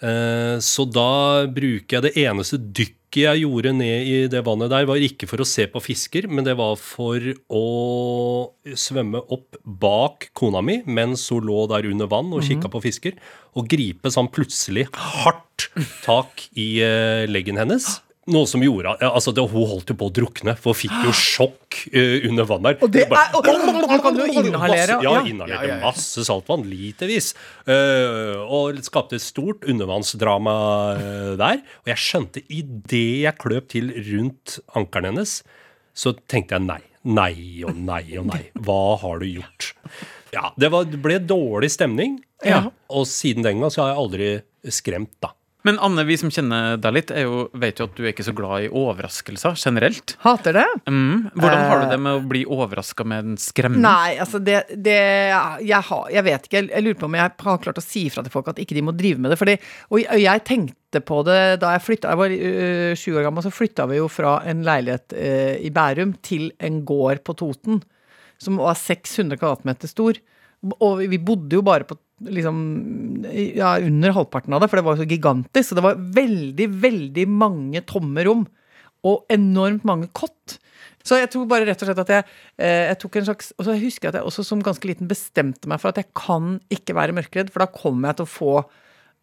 Eh, 0.00 0.56
Så 0.64 0.88
da 0.88 1.44
bruker 1.52 1.98
jeg 1.98 2.06
det 2.08 2.14
eneste 2.24 2.56
dykket 2.62 2.97
jeg 3.16 3.40
gjorde 3.40 3.72
ned 3.72 4.04
i 4.04 4.16
det 4.28 4.42
vannet 4.44 4.68
der, 4.72 4.84
var 4.88 5.00
ikke 5.00 5.28
for 5.30 5.40
å 5.40 5.46
se 5.48 5.64
på 5.70 5.80
fisker, 5.80 6.28
men 6.28 6.44
det 6.44 6.56
var 6.58 6.74
for 6.76 7.22
å 7.48 7.62
svømme 8.76 9.22
opp 9.32 9.56
bak 9.64 10.28
kona 10.36 10.60
mi 10.64 10.82
mens 10.84 11.24
hun 11.32 11.48
lå 11.48 11.64
der 11.72 11.88
under 11.88 12.10
vann 12.10 12.28
og 12.36 12.44
kikka 12.44 12.68
på 12.72 12.82
fisker, 12.84 13.16
og 13.56 13.70
gripe 13.70 14.12
sånn 14.12 14.28
plutselig 14.28 14.88
hardt 14.92 15.70
tak 16.04 16.48
i 16.52 16.82
eh, 16.84 17.24
leggen 17.30 17.56
hennes. 17.60 17.98
Noe 18.28 18.46
som 18.50 18.60
gjorde 18.60 18.92
altså 19.08 19.32
det, 19.32 19.42
Hun 19.50 19.64
holdt 19.70 19.88
jo 19.92 19.96
på 19.98 20.08
å 20.10 20.12
drukne, 20.12 20.52
for 20.60 20.74
hun 20.74 20.78
fikk 20.82 20.96
jo 21.06 21.12
sjokk 21.16 21.78
uh, 21.94 22.28
under 22.28 22.44
vann 22.50 22.66
der. 22.66 22.76
Og 22.84 22.90
det 22.92 23.06
er- 23.06 23.12
og- 23.34 23.46
og- 23.48 23.88
og- 23.88 24.02
kan 24.04 24.14
du 24.18 24.22
inhalere? 24.26 24.98
Masse, 24.98 25.02
ja, 25.02 25.12
Ja. 25.14 25.22
inhalerte 25.24 25.54
Ja, 25.54 25.62
ja, 25.62 25.74
ja. 25.78 25.80
masse 25.84 26.24
saltvann, 26.28 26.64
litervis. 26.68 27.32
Uh, 27.66 28.36
og 28.44 28.76
skapte 28.84 29.14
et 29.16 29.24
stort 29.24 29.64
undervannsdrama 29.64 30.56
uh, 30.98 31.36
der. 31.40 31.62
Og 31.84 31.86
jeg 31.92 31.96
skjønte 31.96 32.42
idet 32.48 33.22
jeg 33.24 33.38
kløp 33.38 33.68
til 33.72 33.90
rundt 34.12 34.58
ankelen 34.76 35.12
hennes, 35.14 35.42
så 35.96 36.12
tenkte 36.28 36.58
jeg 36.58 36.66
nei. 36.68 36.80
Nei 37.08 37.64
og 37.64 37.76
nei 37.76 38.04
og 38.18 38.26
nei. 38.26 38.42
Hva 38.58 38.98
har 39.00 39.18
du 39.22 39.26
gjort? 39.26 39.72
Ja, 40.34 40.50
det, 40.58 40.68
var, 40.70 40.84
det 40.84 41.00
ble 41.00 41.18
dårlig 41.24 41.70
stemning. 41.72 42.18
Ja. 42.44 42.66
Og 42.92 43.06
siden 43.08 43.42
den 43.42 43.60
gang 43.62 43.70
så 43.72 43.82
har 43.86 43.94
jeg 43.94 44.02
aldri 44.02 44.28
skremt, 44.70 45.14
da. 45.24 45.30
Men 45.68 45.78
Anne, 45.84 46.04
vi 46.08 46.16
som 46.16 46.30
kjenner 46.32 46.78
deg 46.80 46.94
litt, 46.96 47.10
er 47.12 47.26
jo, 47.26 47.42
vet 47.60 47.80
jo 47.80 47.86
at 47.90 47.96
du 47.98 48.06
er 48.06 48.14
ikke 48.14 48.24
så 48.24 48.32
glad 48.36 48.64
i 48.64 48.70
overraskelser 48.72 49.58
generelt. 49.60 50.14
Hater 50.22 50.56
det. 50.56 50.64
Mm. 50.88 51.28
Hvordan 51.34 51.64
har 51.68 51.82
du 51.82 51.84
Eh. 51.84 51.90
det 51.92 51.98
med 52.00 52.16
å 52.16 52.22
bli 52.24 52.44
overraska 52.48 53.04
med 53.04 53.26
en 53.26 53.36
skremmende? 53.36 53.84
Nei, 53.84 54.16
altså 54.22 54.40
det, 54.40 54.62
det 54.72 54.96
jeg, 54.96 55.82
har, 55.90 56.06
jeg 56.14 56.24
vet 56.24 56.48
ikke. 56.48 56.62
Jeg, 56.70 56.84
lurer 56.86 56.98
på 57.02 57.08
om 57.10 57.18
jeg 57.18 57.26
har 57.26 57.58
klart 57.60 57.82
å 57.82 57.84
si 57.84 58.06
ifra 58.08 58.24
til 58.24 58.32
folk 58.32 58.48
at 58.48 58.62
ikke 58.64 58.78
de 58.78 58.86
må 58.88 58.96
drive 58.96 59.20
med 59.20 59.34
det. 59.34 59.38
Fordi, 59.40 59.58
og 59.92 60.00
jeg, 60.00 60.24
jeg 60.24 60.44
tenkte 60.48 61.04
på 61.04 61.20
det 61.28 61.60
da 61.60 61.74
jeg 61.74 61.84
flytta 61.84 62.14
Jeg 62.14 62.22
var 62.22 62.32
øh, 62.32 62.96
sju 62.96 63.10
år 63.12 63.28
gammel, 63.28 63.44
så 63.44 63.52
flytta 63.52 63.86
vi 63.92 64.00
jo 64.00 64.08
fra 64.08 64.38
en 64.48 64.64
leilighet 64.64 65.12
øh, 65.12 65.54
i 65.68 65.70
Bærum 65.74 66.16
til 66.24 66.48
en 66.64 66.80
gård 66.88 67.20
på 67.28 67.36
Toten 67.36 67.82
som 68.40 68.56
var 68.56 68.78
600 68.78 69.36
kvadratmeter 69.36 69.90
stor. 69.90 70.16
Og 70.80 71.04
vi 71.10 71.18
bodde 71.20 71.58
jo 71.58 71.62
bare 71.66 71.84
på 71.86 71.98
liksom 72.24 72.56
ja, 73.28 73.76
under 73.78 74.14
halvparten 74.16 74.54
av 74.54 74.62
det, 74.62 74.70
for 74.70 74.80
det 74.80 74.86
var 74.86 74.96
jo 74.96 75.04
så 75.04 75.10
gigantisk. 75.10 75.70
Så 75.70 75.78
det 75.78 75.84
var 75.84 76.00
veldig, 76.16 76.68
veldig 76.82 77.26
mange 77.30 77.82
tomme 77.88 78.24
rom. 78.26 78.46
Og 79.06 79.28
enormt 79.30 79.86
mange 79.86 80.10
kott. 80.16 80.58
Så 81.06 81.20
jeg 81.20 81.30
tror 81.32 81.46
bare 81.48 81.68
rett 81.68 81.80
og 81.82 81.88
slett 81.88 82.02
at 82.02 82.10
jeg, 82.12 82.26
eh, 82.58 82.88
jeg 82.90 82.98
tok 83.00 83.16
en 83.16 83.28
slags 83.30 83.52
Og 83.56 83.64
så 83.64 83.76
husker 83.78 84.08
jeg 84.08 84.10
at 84.10 84.18
jeg 84.18 84.28
også 84.28 84.44
som 84.44 84.64
ganske 84.64 84.88
liten 84.90 85.08
bestemte 85.08 85.70
meg 85.70 85.80
for 85.80 85.92
at 85.92 86.00
jeg 86.02 86.10
kan 86.18 86.58
ikke 86.74 86.96
være 86.98 87.14
mørkredd, 87.16 87.52
for 87.54 87.64
da 87.64 87.70
kommer 87.70 88.10
jeg 88.10 88.18
til 88.18 88.26
å 88.26 88.32
få 88.34 88.54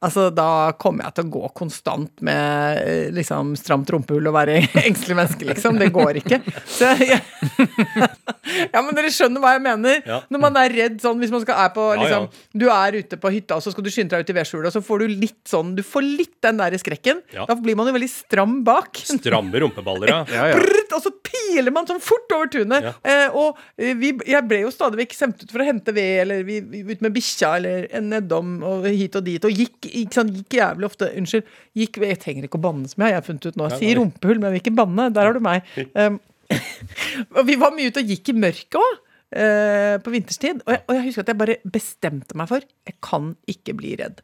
Altså, 0.04 0.28
Da 0.36 0.74
kommer 0.80 1.08
jeg 1.08 1.18
til 1.18 1.28
å 1.28 1.34
gå 1.38 1.50
konstant 1.58 2.24
med 2.26 2.82
eh, 2.82 3.08
liksom 3.16 3.54
stramt 3.60 3.90
rumpehull 3.94 4.28
og 4.30 4.36
være 4.36 4.58
engstelig 4.88 5.18
menneske, 5.18 5.48
liksom. 5.48 5.80
Det 5.80 5.92
går 5.96 6.20
ikke. 6.22 6.42
Så 6.68 6.92
ja. 7.00 7.20
ja, 8.74 8.82
men 8.82 8.92
dere 8.98 9.12
skjønner 9.14 9.44
hva 9.44 9.56
jeg 9.56 9.64
mener. 9.66 10.02
Ja. 10.06 10.20
Når 10.32 10.44
man 10.44 10.60
er 10.62 10.76
redd 10.76 11.00
sånn, 11.04 11.20
hvis 11.22 11.34
man 11.34 11.44
skal, 11.46 11.60
er 11.66 11.74
på 11.76 11.88
liksom, 12.02 12.28
ja. 12.28 12.44
Du 12.56 12.68
er 12.72 13.00
ute 13.00 13.20
på 13.22 13.32
hytta, 13.34 13.58
og 13.60 13.66
så 13.66 13.74
skal 13.74 13.86
du 13.86 13.92
skynde 13.94 14.16
deg 14.16 14.26
ut 14.26 14.34
i 14.34 14.38
vedskjulet, 14.38 14.70
og 14.70 14.76
så 14.76 14.84
får 14.86 15.06
du 15.06 15.16
litt 15.26 15.42
sånn 15.50 15.74
Du 15.78 15.84
får 15.86 16.06
litt 16.06 16.36
den 16.46 16.60
der 16.62 16.76
skrekken. 16.82 17.24
Da 17.34 17.58
blir 17.58 17.78
man 17.80 17.90
jo 17.90 17.96
veldig 17.96 18.12
stram 18.12 18.60
bak. 18.68 19.02
Stramme 19.08 19.64
rumpeballer, 19.64 20.12
ja. 20.12 20.46
Brrrt, 20.60 20.94
og 20.96 21.04
så 21.08 21.14
piler 21.26 21.74
man 21.74 21.88
sånn 21.90 22.04
fort 22.04 22.32
over 22.36 22.52
tunet. 22.52 22.92
Eh, 23.06 23.28
og 23.34 23.60
eh, 23.80 23.96
vi, 23.98 24.12
jeg 24.28 24.46
ble 24.48 24.62
jo 24.66 24.74
stadig 24.74 25.02
vekk 25.04 25.18
sendt 25.18 25.44
ut 25.46 25.52
for 25.52 25.64
å 25.64 25.68
hente 25.68 25.96
ved, 25.96 26.14
eller 26.26 26.46
vi, 26.48 26.60
ut 26.62 27.04
med 27.06 27.16
bikkja, 27.16 27.56
eller 27.60 27.88
nedom, 28.06 28.58
og 28.66 28.88
hit 28.90 29.18
og 29.20 29.26
dit. 29.26 29.48
Og 29.48 29.64
gikk, 29.64 29.85
ikke 30.02 30.18
sant, 30.20 30.36
gikk 30.36 30.58
jævlig 30.60 30.88
ofte 30.90 31.10
Unnskyld. 31.20 31.50
Gikk, 31.78 32.00
jeg 32.04 32.20
trenger 32.22 32.48
ikke 32.48 32.60
å 32.60 32.64
banne 32.66 32.92
som 32.92 33.06
jeg, 33.06 33.18
har 33.18 33.26
funnet 33.26 33.48
ut 33.50 33.58
nå. 33.60 33.70
Si 33.80 33.90
rumpehull, 33.98 34.40
men 34.42 34.50
jeg 34.50 34.56
vil 34.58 34.64
ikke 34.64 34.78
banne. 34.82 35.10
Der 35.16 35.30
har 35.30 35.38
du 35.38 35.44
meg. 35.46 35.66
Um, 35.96 36.20
vi 37.50 37.56
var 37.58 37.74
mye 37.74 37.90
ute 37.90 38.04
og 38.04 38.10
gikk 38.14 38.30
i 38.30 38.36
mørket 38.38 38.78
òg. 38.78 39.02
på 40.06 40.12
vinterstid. 40.14 40.60
Og 40.64 40.72
jeg, 40.76 40.82
og 40.86 40.96
jeg 40.96 41.04
husker 41.08 41.26
at 41.26 41.32
jeg 41.32 41.40
bare 41.40 41.56
bestemte 41.74 42.38
meg 42.38 42.48
for 42.52 42.62
jeg 42.62 42.96
kan 43.04 43.32
ikke 43.50 43.74
bli 43.80 43.96
redd. 44.00 44.22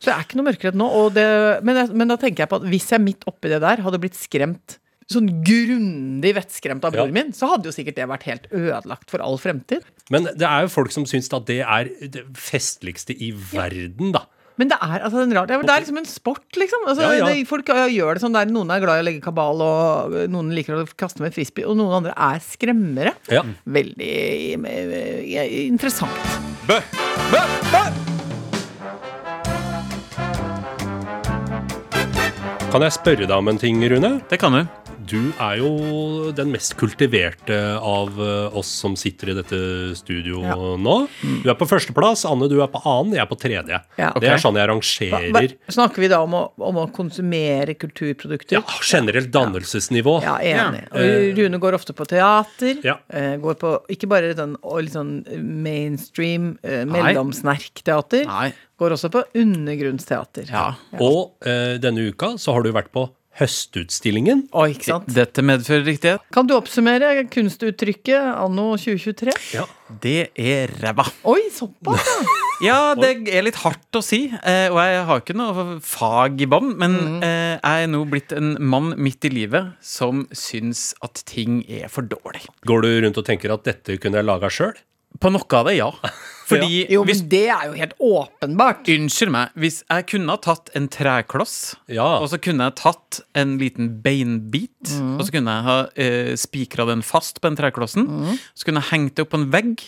Så 0.00 0.08
jeg 0.08 0.14
er 0.14 0.24
ikke 0.24 0.38
noe 0.40 0.48
mørkeredd 0.48 0.78
nå. 0.80 0.88
Det, 1.14 1.26
men, 1.68 1.82
jeg, 1.82 1.92
men 2.00 2.10
da 2.10 2.16
tenker 2.18 2.46
jeg 2.46 2.50
på 2.50 2.60
at 2.62 2.66
hvis 2.72 2.88
jeg 2.94 3.04
midt 3.04 3.26
oppi 3.28 3.52
det 3.52 3.60
der 3.62 3.84
hadde 3.84 4.00
blitt 4.02 4.16
skremt 4.18 4.78
sånn 5.08 5.28
grundig 5.44 6.34
vettskremt 6.36 6.84
av 6.84 6.92
broren 6.92 7.14
Ja. 7.14 7.16
min, 7.22 7.30
så 7.32 7.48
hadde 7.54 7.70
jo 7.70 7.72
sikkert 7.72 7.96
det 7.96 8.08
vært 8.10 8.26
helt 8.28 8.48
ødelagt 8.52 9.08
for 9.12 9.24
all 9.24 9.38
fremtid. 9.40 9.86
Men 10.12 10.28
det 10.36 10.44
er 10.44 10.66
jo 10.66 10.72
folk 10.72 10.92
som 10.92 11.06
syns 11.08 11.30
at 11.32 11.46
det 11.48 11.62
er 11.64 11.88
det 12.12 12.26
festligste 12.36 13.16
i 13.16 13.30
verden, 13.32 14.12
da. 14.12 14.26
Men 14.58 14.72
det 14.72 14.78
er, 14.82 15.04
altså, 15.06 15.22
det 15.22 15.38
er. 15.38 15.46
Det 15.46 15.70
er 15.70 15.84
liksom 15.84 16.00
en 16.00 16.08
sport, 16.08 16.46
liksom. 16.58 16.82
Altså, 16.90 17.06
Ja, 17.06 17.12
ja. 17.20 17.28
Det, 17.30 17.46
folk 17.46 17.70
gjør 17.70 18.18
det 18.18 18.24
sånn 18.24 18.34
der 18.34 18.50
Noen 18.50 18.72
er 18.74 18.82
glad 18.82 18.98
i 18.98 19.04
å 19.04 19.06
legge 19.06 19.22
kabal, 19.22 19.62
og 19.62 20.16
noen 20.32 20.50
liker 20.56 20.80
å 20.80 20.86
kaste 20.98 21.22
med 21.22 21.36
frisbee, 21.36 21.66
og 21.68 21.78
noen 21.78 22.00
andre 22.00 22.14
er 22.16 22.42
skremmere. 22.42 23.14
Ja. 23.30 23.44
Veldig 23.78 24.18
øh, 24.58 25.54
interessant. 25.68 26.36
Bø! 26.66 26.80
Bø! 27.30 27.44
Bø! 27.70 27.86
Kan 32.68 32.84
jeg 32.84 32.98
spørre 32.98 33.24
deg 33.24 33.32
om 33.38 33.48
en 33.48 33.62
ting, 33.62 33.80
Rune? 33.88 34.18
Det 34.28 34.42
kan 34.42 34.58
du. 34.58 34.87
Du 35.08 35.32
er 35.40 35.56
jo 35.60 35.68
den 36.36 36.50
mest 36.52 36.74
kultiverte 36.76 37.56
av 37.80 38.18
eh, 38.20 38.56
oss 38.58 38.68
som 38.82 38.96
sitter 38.98 39.30
i 39.32 39.36
dette 39.38 39.58
studio 39.96 40.42
Ja. 40.44 40.54
nå. 40.76 40.96
Du 41.42 41.48
er 41.48 41.56
på 41.58 41.66
førsteplass, 41.68 42.26
Anne 42.28 42.48
du 42.50 42.58
er 42.62 42.68
på 42.68 42.82
annen, 42.84 43.14
jeg 43.16 43.22
er 43.24 43.30
på 43.30 43.38
tredje. 43.40 43.80
Ja. 43.98 44.10
Det 44.20 44.28
er 44.28 44.42
sånn 44.42 44.58
jeg 44.58 44.68
Hva, 44.68 44.74
rangerer 44.74 45.32
hva, 45.32 45.72
snakker 45.74 46.04
vi 46.04 46.10
da 46.12 46.20
om 46.26 46.34
å, 46.36 46.42
om 46.60 46.80
å 46.82 46.86
konsumere 46.92 47.74
kulturprodukter? 47.80 48.58
ja, 48.58 48.62
generelt 48.84 49.30
dannelsesnivå. 49.32 50.18
Ja, 50.26 50.36
enig. 50.44 50.84
Og 50.92 51.38
Rune 51.38 51.58
går 51.62 51.78
ofte 51.78 51.94
på 51.96 52.06
teater. 52.08 52.78
Ja. 52.84 52.98
eh, 53.08 53.36
Går 53.40 53.54
på 53.60 53.74
ikke 53.88 54.08
bare 54.10 54.34
sånn, 54.36 54.56
litt 54.84 54.92
sånn 54.96 55.14
mainstream 55.64 56.58
eh, 56.62 56.84
mellomsnerkteater. 56.84 58.26
Går 58.78 58.94
også 58.94 59.10
på 59.10 59.24
undergrunnsteater. 59.34 60.46
Ja. 60.52 60.72
Og 61.02 61.34
eh, 61.46 61.78
denne 61.82 62.08
uka 62.12 62.34
så 62.38 62.54
har 62.54 62.62
du 62.66 62.70
vært 62.74 62.92
på 62.94 63.08
Høstutstillingen. 63.38 64.46
Oh, 64.50 64.66
ikke 64.66 64.88
sant? 64.90 65.08
Dette 65.14 65.44
medfører 65.46 65.84
riktighet. 65.86 66.24
Kan 66.34 66.48
du 66.48 66.56
oppsummere 66.56 67.24
kunstuttrykket 67.30 68.18
anno 68.34 68.72
2023? 68.80 69.34
Ja. 69.54 69.66
Det 70.02 70.30
er 70.34 70.72
ræva. 70.82 71.06
Oi, 71.28 71.40
såpass, 71.54 72.04
ja! 72.12 72.20
Ja, 72.58 72.78
det 72.98 73.28
er 73.30 73.44
litt 73.46 73.60
hardt 73.62 73.94
å 73.94 74.00
si, 74.02 74.24
eh, 74.34 74.64
og 74.66 74.80
jeg 74.82 75.02
har 75.06 75.20
ikke 75.22 75.36
noe 75.38 75.76
fag 75.86 76.40
i 76.42 76.48
bånn, 76.50 76.72
men 76.80 76.96
eh, 77.22 77.54
jeg 77.54 77.84
er 77.84 77.92
nå 77.92 78.00
blitt 78.10 78.34
en 78.34 78.56
mann 78.58 78.96
midt 78.98 79.28
i 79.28 79.30
livet 79.30 79.76
som 79.78 80.24
syns 80.34 80.88
at 81.06 81.22
ting 81.30 81.60
er 81.70 81.86
for 81.86 82.02
dårlig. 82.10 82.42
Går 82.66 82.82
du 82.82 82.88
rundt 83.04 83.20
og 83.22 83.28
tenker 83.30 83.54
at 83.54 83.62
dette 83.68 84.00
kunne 84.02 84.18
jeg 84.18 84.26
laga 84.26 84.50
sjøl? 84.50 84.74
På 85.22 85.30
noe 85.30 85.46
av 85.54 85.70
det, 85.70 85.76
ja. 85.78 85.92
Fordi 86.48 86.86
Jo, 86.90 87.02
hvis 87.04 87.20
men 87.22 87.28
det 87.34 87.42
er 87.52 87.66
jo 87.68 87.74
helt 87.76 87.94
åpenbart. 88.00 88.88
Unnskyld 88.88 89.30
meg, 89.34 89.50
hvis 89.60 89.82
jeg 89.88 90.06
kunne 90.14 90.32
ha 90.32 90.36
tatt 90.48 90.70
en 90.78 90.88
trekloss, 90.88 91.76
Ja. 91.92 92.06
og 92.22 92.28
så 92.32 92.40
kunne 92.40 92.64
jeg 92.70 92.76
tatt 92.80 93.20
en 93.34 93.58
liten 93.60 94.00
beinbit, 94.02 94.94
og 95.18 95.22
så 95.26 95.30
kunne 95.34 95.52
jeg 95.58 95.64
ha 95.68 95.78
eh, 95.96 96.32
spikra 96.40 96.86
den 96.88 97.02
fast 97.04 97.40
på 97.42 97.48
den 97.50 97.56
treklossen, 97.60 98.08
så 98.54 98.64
kunne 98.64 98.80
jeg 98.80 98.90
hengt 98.94 99.14
det 99.16 99.26
opp 99.26 99.34
på 99.36 99.42
en 99.42 99.50
vegg, 99.52 99.84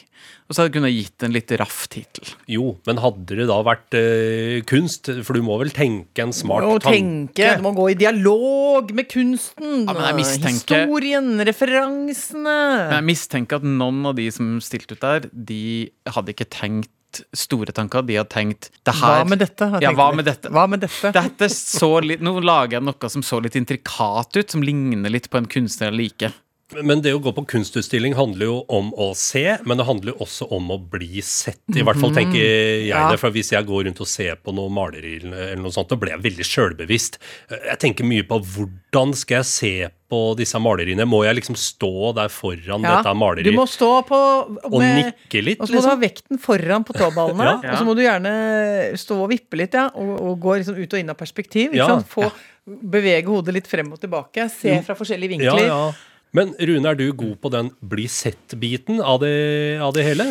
og 0.51 0.53
så 0.53 0.61
hadde 0.65 0.69
jeg 0.73 0.75
kunnet 0.83 0.93
gitt 0.99 1.23
en 1.25 1.33
litt 1.33 1.53
raff 1.61 1.87
tittel. 1.89 2.27
Jo, 2.51 2.75
men 2.85 2.99
hadde 3.01 3.37
det 3.39 3.47
da 3.49 3.57
vært 3.65 3.95
eh, 3.97 4.61
kunst? 4.69 5.09
For 5.25 5.33
du 5.39 5.41
må 5.47 5.57
vel 5.63 5.71
tenke 5.73 6.21
en 6.27 6.35
smart 6.35 6.67
Å 6.67 6.75
tanke? 6.83 6.91
tenke, 7.39 7.57
Du 7.57 7.63
må 7.65 7.73
gå 7.77 7.87
i 7.93 7.95
dialog 7.95 8.91
med 8.93 9.09
kunsten. 9.09 9.87
Ja, 9.87 9.95
men 9.95 10.03
jeg 10.11 10.19
mistenker- 10.21 10.85
Historien, 10.85 11.39
referansene. 11.47 12.57
Men 12.91 12.97
jeg 12.99 13.07
mistenker 13.13 13.61
at 13.61 13.67
noen 13.67 14.03
av 14.11 14.17
de 14.19 14.27
som 14.35 14.59
stilte 14.61 14.99
ut 14.99 15.01
der, 15.07 15.31
de 15.33 15.63
hadde 16.11 16.35
ikke 16.35 16.50
tenkt 16.53 16.91
store 17.35 17.73
tanker. 17.75 18.05
De 18.07 18.19
hadde 18.21 18.31
tenkt 18.31 18.71
det 18.87 18.95
her 19.01 19.25
Hva 19.25 19.31
med 19.33 19.43
dette? 19.43 19.67
Ja, 19.83 19.91
hva 19.97 20.11
med 20.15 20.29
dette? 20.29 20.53
Hva 20.55 20.67
med 20.71 20.85
dette? 20.85 21.11
Dette 21.17 21.49
så 21.53 21.97
litt, 22.05 22.23
Nå 22.23 22.37
lager 22.45 22.79
jeg 22.79 22.87
noe 22.87 23.11
som 23.13 23.25
så 23.27 23.41
litt 23.43 23.59
intrikat 23.59 24.37
ut, 24.37 24.55
som 24.55 24.63
ligner 24.63 25.11
litt 25.13 25.31
på 25.31 25.41
en 25.41 25.49
kunstner 25.51 25.91
jeg 25.91 25.99
liker. 26.05 26.37
Men 26.79 27.03
det 27.03 27.13
å 27.17 27.21
gå 27.23 27.33
på 27.35 27.43
kunstutstilling 27.51 28.15
handler 28.15 28.47
jo 28.47 28.57
om 28.71 28.93
å 28.95 29.11
se, 29.19 29.57
men 29.67 29.81
det 29.81 29.87
handler 29.89 30.13
jo 30.15 30.25
også 30.27 30.47
om 30.55 30.71
å 30.71 30.79
bli 30.93 31.23
sett. 31.27 31.59
I 31.75 31.83
hvert 31.87 31.99
fall 32.01 32.15
tenker 32.15 32.39
jeg 32.39 32.87
Ja. 32.89 33.09
det, 33.11 33.19
for 33.19 33.31
hvis 33.35 33.51
jeg 33.51 33.67
går 33.67 33.85
rundt 33.89 34.01
og 34.01 34.07
ser 34.11 34.37
på 34.37 34.55
noe 34.55 34.71
maleri 34.71 35.17
eller 35.23 35.57
noe 35.57 35.73
sånt, 35.75 35.89
da 35.91 35.97
blir 35.97 36.15
jeg 36.15 36.23
veldig 36.29 36.47
sjølbevisst. 36.47 37.19
Jeg 37.51 37.79
tenker 37.83 38.07
mye 38.07 38.23
på 38.29 38.39
hvordan 38.41 39.15
skal 39.19 39.41
jeg 39.43 39.49
se 39.51 39.73
på 40.11 40.21
disse 40.39 40.59
maleriene? 40.59 41.07
Må 41.07 41.25
jeg 41.25 41.37
liksom 41.39 41.57
stå 41.59 42.15
der 42.19 42.29
foran 42.35 42.83
Ja, 42.83 42.97
dette 42.99 43.13
Du 43.15 43.19
maleriet 43.19 43.55
må 43.55 43.67
stå 43.71 43.91
på 44.09 44.21
og 44.67 44.79
nikke 44.83 45.43
litt? 45.45 45.61
Og 45.61 45.69
så 45.71 45.75
må 45.75 45.83
du 45.83 45.87
ha 45.87 45.95
Liksom? 45.97 46.01
vekten 46.07 46.39
foran 46.43 46.85
på 46.87 46.95
tåballene. 46.99 47.51
Ja. 47.65 47.73
Og 47.73 47.79
så 47.79 47.85
må 47.87 47.95
du 47.95 48.03
gjerne 48.03 48.97
stå 48.99 49.21
og 49.23 49.31
vippe 49.31 49.59
litt, 49.59 49.75
ja. 49.75 49.89
Og, 49.95 50.15
og 50.21 50.41
gå 50.43 50.57
liksom 50.61 50.79
ut 50.79 50.93
og 50.95 50.99
inn 51.03 51.11
av 51.11 51.19
perspektiv. 51.19 51.75
Ikke 51.75 51.87
sant? 51.87 52.09
Få 52.11 52.31
Bevege 52.71 53.27
hodet 53.27 53.55
litt 53.57 53.67
frem 53.67 53.89
og 53.91 53.99
tilbake. 53.99 54.45
Se 54.53 54.77
fra 54.87 54.95
forskjellige 54.95 55.33
vinkler. 55.33 55.65
Ja, 55.67 55.79
ja. 55.89 56.10
Men 56.37 56.53
Rune, 56.61 56.87
er 56.93 56.95
du 56.99 57.09
god 57.13 57.37
på 57.43 57.51
den 57.51 57.71
bli 57.83 58.05
sett-biten 58.11 59.01
av, 59.03 59.21
det- 59.21 59.81
av 59.83 59.93
det 59.97 60.05
hele? 60.07 60.29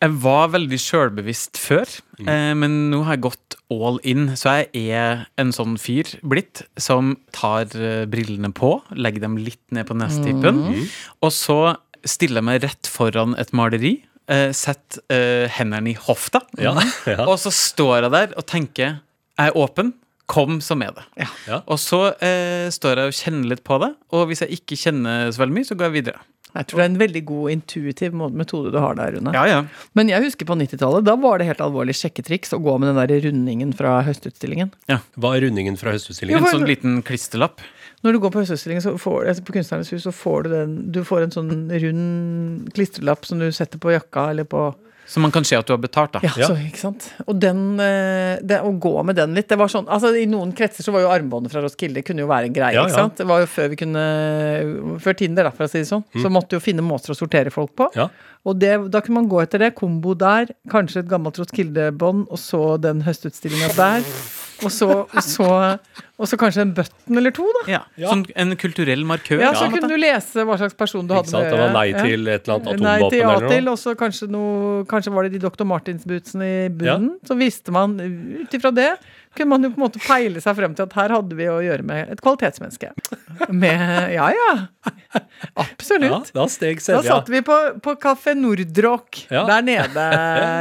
Jeg 0.00 0.12
var 0.22 0.48
veldig 0.48 0.78
sjølbevisst 0.80 1.58
før, 1.60 1.84
eh, 2.26 2.54
men 2.56 2.90
nå 2.90 3.02
har 3.04 3.16
jeg 3.16 3.22
gått 3.26 3.56
all 3.70 3.98
in. 4.02 4.28
Så 4.36 4.48
jeg 4.72 4.92
er 4.92 5.26
en 5.36 5.52
sånn 5.52 5.76
fyr 5.78 6.04
blitt 6.24 6.62
som 6.78 7.18
tar 7.36 7.68
eh, 7.76 8.06
brillene 8.08 8.52
på, 8.56 8.82
legger 8.96 9.20
dem 9.26 9.36
litt 9.36 9.60
ned 9.70 9.86
på 9.86 9.96
nesetippen, 9.96 10.88
og 11.22 11.30
så 11.36 11.76
stiller 12.04 12.40
jeg 12.40 12.44
meg 12.48 12.62
rett 12.64 12.88
foran 12.88 13.34
et 13.38 13.52
maleri. 13.52 13.98
Eh, 14.30 14.52
Setter 14.56 15.02
eh, 15.10 15.48
hendene 15.48 15.90
i 15.92 15.94
hofta, 15.98 16.40
Ja, 16.56 16.72
ja. 17.06 17.24
og 17.26 17.36
så 17.42 17.50
står 17.52 18.02
jeg 18.06 18.10
der 18.14 18.34
og 18.38 18.46
tenker 18.46 19.00
Jeg 19.40 19.48
er 19.48 19.56
åpen. 19.56 19.92
Kom, 20.30 20.60
så 20.62 20.76
med 20.78 20.94
det. 20.96 21.06
Ja. 21.48 21.60
Og 21.66 21.80
så 21.82 22.04
eh, 22.22 22.68
står 22.72 23.02
jeg 23.02 23.10
og 23.12 23.16
kjenner 23.18 23.54
litt 23.54 23.64
på 23.66 23.80
det, 23.82 23.94
og 24.14 24.28
hvis 24.30 24.44
jeg 24.44 24.60
ikke 24.60 24.78
kjenner 24.78 25.32
så 25.34 25.42
veldig 25.42 25.56
mye, 25.58 25.66
så 25.66 25.76
går 25.78 25.90
jeg 25.90 25.98
videre. 26.00 26.22
Jeg 26.50 26.66
tror 26.66 26.80
det 26.80 26.84
er 26.84 26.90
en 26.90 27.00
veldig 27.00 27.20
god 27.28 27.52
intuitiv 27.52 28.14
metode 28.34 28.72
du 28.74 28.78
har 28.82 28.96
der, 28.98 29.14
Rune. 29.14 29.32
Ja, 29.36 29.44
ja. 29.46 29.58
Men 29.98 30.10
jeg 30.10 30.24
husker 30.24 30.48
på 30.48 30.56
90-tallet, 30.58 31.06
da 31.06 31.14
var 31.20 31.38
det 31.38 31.46
helt 31.46 31.62
alvorlig 31.62 31.94
sjekketriks 31.98 32.54
å 32.56 32.60
gå 32.62 32.74
med 32.82 32.90
den 32.90 32.98
der 32.98 33.26
rundingen 33.28 33.74
fra 33.76 34.00
høstutstillingen. 34.06 34.72
Ja, 34.90 34.98
Hva 35.20 35.36
er 35.36 35.46
rundingen 35.46 35.78
fra 35.78 35.94
Høstutstillingen? 35.94 36.42
Jo, 36.42 36.50
sånn 36.50 36.66
liten 36.68 36.98
klisterlapp. 37.06 37.62
Når 38.02 38.16
du 38.16 38.20
går 38.24 38.32
på 38.34 38.42
høstutstillingen 38.42 38.82
så 38.82 38.94
får, 38.98 39.28
altså 39.30 39.46
på 39.46 39.54
Kunstnernes 39.58 39.92
hus, 39.94 40.04
så 40.06 40.12
får 40.14 40.46
du 40.46 40.52
den 40.54 40.76
Du 40.94 41.02
får 41.04 41.26
en 41.26 41.34
sånn 41.34 41.50
rund 41.82 42.70
klistrelapp 42.74 43.28
som 43.28 43.42
du 43.42 43.50
setter 43.54 43.82
på 43.82 43.92
jakka 43.92 44.30
eller 44.32 44.48
på 44.48 44.70
Som 45.10 45.24
man 45.26 45.32
kan 45.34 45.44
se 45.46 45.56
at 45.58 45.66
du 45.66 45.72
har 45.74 45.80
betalt, 45.82 46.12
da. 46.14 46.20
Ja, 46.22 46.46
Så, 46.46 46.54
ikke 46.62 46.78
sant? 46.78 47.08
Og 47.26 47.34
den, 47.42 47.64
eh, 47.82 48.38
det, 48.46 48.60
å 48.62 48.70
gå 48.78 48.92
med 49.06 49.18
den 49.18 49.34
litt 49.34 49.48
det 49.50 49.58
var 49.58 49.70
sånn, 49.72 49.88
altså 49.90 50.12
I 50.14 50.26
noen 50.30 50.52
kretser 50.56 50.86
så 50.86 50.94
var 50.94 51.02
jo 51.02 51.10
armbåndet 51.10 51.50
fra 51.50 51.64
Roskilde 51.64 52.04
kunne 52.06 52.22
jo 52.22 52.30
være 52.30 52.46
en 52.46 52.54
greie. 52.54 52.76
Ja, 52.78 52.86
ikke 52.86 52.94
ja. 52.94 53.06
sant? 53.08 53.16
Det 53.18 53.26
var 53.26 53.42
jo 53.42 53.48
før 53.50 53.72
vi 53.72 53.80
kunne 53.80 54.04
Før 55.02 55.16
Tinder, 55.18 55.48
da, 55.48 55.54
for 55.54 55.66
å 55.66 55.72
si 55.72 55.82
det 55.82 55.90
sånn. 55.90 56.04
Så 56.14 56.30
måtte 56.30 56.58
jo 56.58 56.62
finne 56.62 56.84
måter 56.86 57.14
å 57.14 57.18
sortere 57.18 57.50
folk 57.54 57.74
på. 57.78 57.90
Mm. 57.90 57.98
Ja. 57.98 58.08
Og 58.46 58.60
det, 58.62 58.72
da 58.94 59.02
kunne 59.04 59.20
man 59.20 59.30
gå 59.32 59.42
etter 59.42 59.64
det. 59.64 59.74
Kombo 59.76 60.14
der, 60.18 60.54
kanskje 60.70 61.02
et 61.02 61.10
gammelt 61.10 61.40
Roskilde-bånd, 61.42 62.28
og 62.30 62.40
så 62.40 62.62
den 62.80 63.02
høstutstillinga 63.04 63.74
der. 63.76 64.06
Og 64.64 64.72
så, 64.74 64.88
og, 65.06 65.22
så, 65.24 65.46
og 66.20 66.28
så 66.28 66.38
kanskje 66.40 66.64
en 66.66 66.72
button 66.76 67.20
eller 67.20 67.32
to, 67.36 67.46
da. 67.60 67.62
Ja. 67.70 67.80
Som 68.10 68.24
en 68.34 68.56
kulturell 68.60 69.04
markør. 69.08 69.40
Ja, 69.42 69.52
Så 69.56 69.68
kunne 69.72 69.88
du 69.90 69.96
lese 70.00 70.44
hva 70.48 70.58
slags 70.60 70.76
person 70.78 71.06
du 71.08 71.14
hadde 71.16 71.30
Ikke 71.30 71.38
hadde 71.38 71.50
sant? 71.50 71.56
Det 71.56 71.62
var 71.62 71.72
nei 71.76 71.86
til 71.96 72.28
et 72.28 72.48
eller 72.48 72.58
annet 72.58 72.84
Nei 72.84 72.96
til 73.06 73.18
ja 73.20 73.30
atomvåpen 73.30 73.56
eller 73.56 73.68
noe. 73.70 73.76
og 73.76 73.82
så 73.84 73.94
kanskje 73.98 74.28
noe 74.32 74.84
Kanskje 74.90 75.14
var 75.14 75.26
det 75.28 75.32
de 75.38 75.42
Dr. 75.46 75.64
Martins-bootsene 75.68 76.50
i 76.50 76.68
bunnen. 76.68 77.14
Så 77.26 77.36
visste 77.40 77.72
man 77.74 77.96
ut 78.00 78.56
ifra 78.60 78.72
det 78.74 78.90
kunne 79.36 79.48
man 79.52 79.62
jo 79.64 79.70
på 79.70 79.78
en 79.78 79.84
måte 79.86 80.00
peile 80.02 80.40
seg 80.42 80.56
frem 80.58 80.72
til 80.74 80.84
at 80.88 80.94
her 80.98 81.12
hadde 81.14 81.36
vi 81.38 81.46
å 81.48 81.60
gjøre 81.62 81.84
med 81.86 82.08
et 82.12 82.20
kvalitetsmenneske. 82.24 82.90
Med 83.54 84.12
Ja, 84.14 84.26
ja. 84.34 84.52
Ja, 85.10 85.20
Absolutt. 85.64 86.28
da 86.34 86.44
steg 86.50 86.78
Da 86.78 86.84
Sevja. 87.00 87.02
satt 87.16 87.28
vi 87.32 87.40
på, 87.46 87.54
på 87.82 87.94
Kafé 88.02 88.34
Nordrock 88.38 89.24
Ja. 89.30 89.44
der 89.48 89.62
nede, 89.66 90.04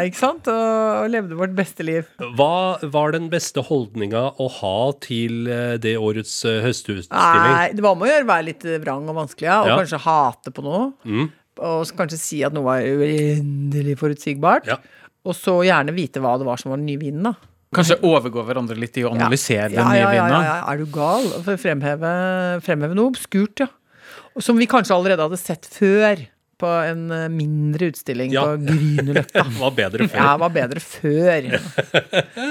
ikke 0.10 0.18
sant, 0.22 0.48
og, 0.50 1.04
og 1.04 1.10
levde 1.14 1.38
vårt 1.38 1.54
beste 1.58 1.86
liv. 1.86 2.08
Hva 2.38 2.80
var 2.94 3.12
den 3.18 3.28
beste 3.30 3.62
holdninga 3.68 4.24
å 4.42 4.48
ha 4.60 4.76
til 5.06 5.50
eh, 5.50 5.76
det 5.82 5.96
årets 5.98 6.34
høsteutstilling? 6.46 7.10
høstutstilling? 7.10 7.58
Nei, 7.58 7.68
det 7.78 7.86
var 7.86 7.98
med 8.00 8.10
å 8.10 8.14
gjøre 8.14 8.30
være 8.32 8.48
litt 8.52 8.66
vrang 8.86 9.10
og 9.12 9.20
vanskelig, 9.24 9.50
ja, 9.50 9.60
og 9.66 9.70
Ja. 9.74 9.78
kanskje 9.84 10.02
hate 10.06 10.52
på 10.56 10.66
noe. 10.66 10.88
Mm. 11.06 11.30
Og 11.60 11.86
kanskje 11.98 12.18
si 12.22 12.44
at 12.48 12.54
noe 12.56 12.64
var 12.70 12.86
uendelig 12.86 13.98
forutsigbart. 14.00 14.70
Ja. 14.70 14.78
Og 15.28 15.36
så 15.36 15.58
gjerne 15.68 15.94
vite 15.94 16.22
hva 16.24 16.38
det 16.40 16.48
var 16.48 16.58
som 16.62 16.72
var 16.72 16.80
den 16.80 16.88
nye 16.88 17.02
vinen, 17.02 17.24
da. 17.28 17.34
Kanskje 17.76 18.00
overgå 18.02 18.42
hverandre 18.48 18.78
litt 18.82 18.98
i 18.98 19.04
å 19.06 19.12
analysere 19.14 19.70
den 19.70 19.86
nye 19.86 20.00
ja, 20.02 20.10
ja, 20.18 20.26
ja, 20.34 20.56
Er 20.72 20.82
du 20.82 20.88
gal? 20.90 21.28
For 21.46 21.60
fremheve, 21.62 22.14
fremheve 22.66 22.98
noe 22.98 23.12
obskurt, 23.12 23.62
ja. 23.62 23.70
Som 24.42 24.58
vi 24.58 24.66
kanskje 24.70 24.96
allerede 24.96 25.26
hadde 25.28 25.38
sett 25.38 25.68
før 25.70 26.24
på 26.60 26.68
en 26.84 27.06
eh, 27.16 27.28
mindre 27.32 27.88
utstilling 27.92 28.34
Ja. 28.34 28.42
på 28.50 28.58
Grünerløkka. 28.66 29.44
Var 29.62 29.76
bedre 29.78 30.08
før. 30.10 30.18
Ja, 30.20 30.32
var 30.42 30.52
bedre 30.52 30.82
før. 30.84 31.48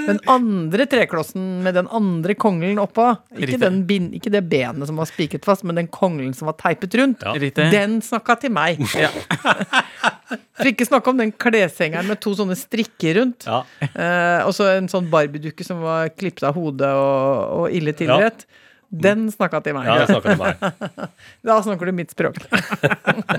Den 0.09 0.21
andre 0.33 0.87
treklossen 0.89 1.49
med 1.67 1.77
den 1.77 1.91
andre 1.93 2.33
kongelen 2.39 2.81
oppå, 2.81 3.11
ikke, 3.37 3.59
den 3.61 3.83
bin, 3.91 4.09
ikke 4.17 4.33
det 4.33 4.47
benet 4.49 4.89
som 4.89 4.97
var 5.03 5.11
spiket 5.11 5.45
fast, 5.45 5.67
men 5.69 5.77
den 5.77 5.91
kongelen 5.93 6.33
som 6.37 6.49
var 6.49 6.57
teipet 6.61 6.97
rundt, 6.97 7.21
Ja. 7.27 7.35
Den 7.75 7.99
snakka 8.05 8.39
til 8.41 8.55
meg. 8.57 8.81
Ja. 8.97 9.11
For 10.29 10.69
ikke 10.69 10.87
snakke 10.89 11.13
om 11.13 11.21
den 11.21 11.33
kleshengeren 11.33 12.09
med 12.11 12.21
to 12.21 12.35
sånne 12.37 12.57
strikker 12.59 13.21
rundt. 13.21 13.47
Ja. 13.49 13.63
Eh, 13.89 14.41
og 14.45 14.53
så 14.57 14.69
en 14.75 14.89
sånn 14.93 15.09
barbiedukke 15.13 15.65
som 15.67 15.81
var 15.85 16.11
klippet 16.15 16.45
av 16.49 16.57
hodet 16.59 16.91
og, 16.93 17.61
og 17.63 17.77
ille 17.77 17.95
tilrett. 17.97 18.45
Den 18.89 19.27
snakka 19.33 19.61
til 19.65 19.77
meg. 19.77 19.89
ja, 19.89 19.99
det 20.01 20.09
snakker 20.09 20.39
meg. 20.41 20.63
Da 21.49 21.59
snakker 21.65 21.91
du 21.91 21.97
mitt 21.97 22.13
språk. 22.15 22.39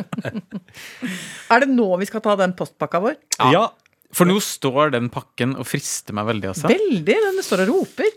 er 1.54 1.63
det 1.63 1.69
nå 1.73 1.88
vi 2.02 2.10
skal 2.10 2.21
ta 2.25 2.36
den 2.39 2.54
postpakka 2.58 3.02
vår? 3.06 3.17
Ja. 3.54 3.67
For 4.13 4.30
nå 4.30 4.39
står 4.41 4.93
den 4.95 5.10
pakken 5.13 5.54
og 5.60 5.67
frister 5.69 6.15
meg 6.17 6.25
veldig, 6.32 6.52
Også. 6.54 6.69
Veldig. 6.69 7.17
Den 7.25 7.43
står 7.45 7.65
og 7.65 7.73
roper. 7.75 8.10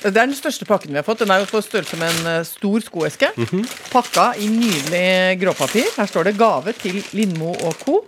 Det 0.00 0.08
er 0.08 0.14
den 0.16 0.32
største 0.32 0.64
pakken 0.64 0.94
vi 0.94 0.96
har 0.96 1.04
fått. 1.04 1.20
Den 1.20 1.32
er 1.34 1.42
jo 1.42 1.48
på 1.50 1.60
størrelse 1.60 1.98
med 2.00 2.08
en 2.08 2.28
eh, 2.30 2.46
stor 2.48 2.80
skoeske. 2.80 3.28
Pakka 3.92 4.30
i 4.40 4.48
nydelig 4.48 5.36
gråpapir. 5.42 5.90
Her 5.98 6.08
står 6.08 6.30
det 6.30 6.38
'Gave 6.40 6.72
til 6.72 7.02
Lindmo 7.12 7.52
og 7.52 7.76
co'. 7.84 8.00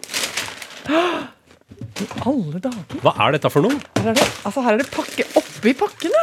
I 2.02 2.06
alle 2.24 2.58
dager! 2.64 2.96
Hva 3.04 3.12
er 3.26 3.36
dette 3.36 3.50
for 3.52 3.66
noe? 3.66 3.76
Her 4.00 4.08
er 4.14 4.16
det, 4.16 4.24
altså 4.48 4.64
her 4.64 4.72
er 4.78 4.80
det 4.80 4.88
pakke 4.90 5.26
oppi 5.36 5.74
pakkene! 5.76 6.22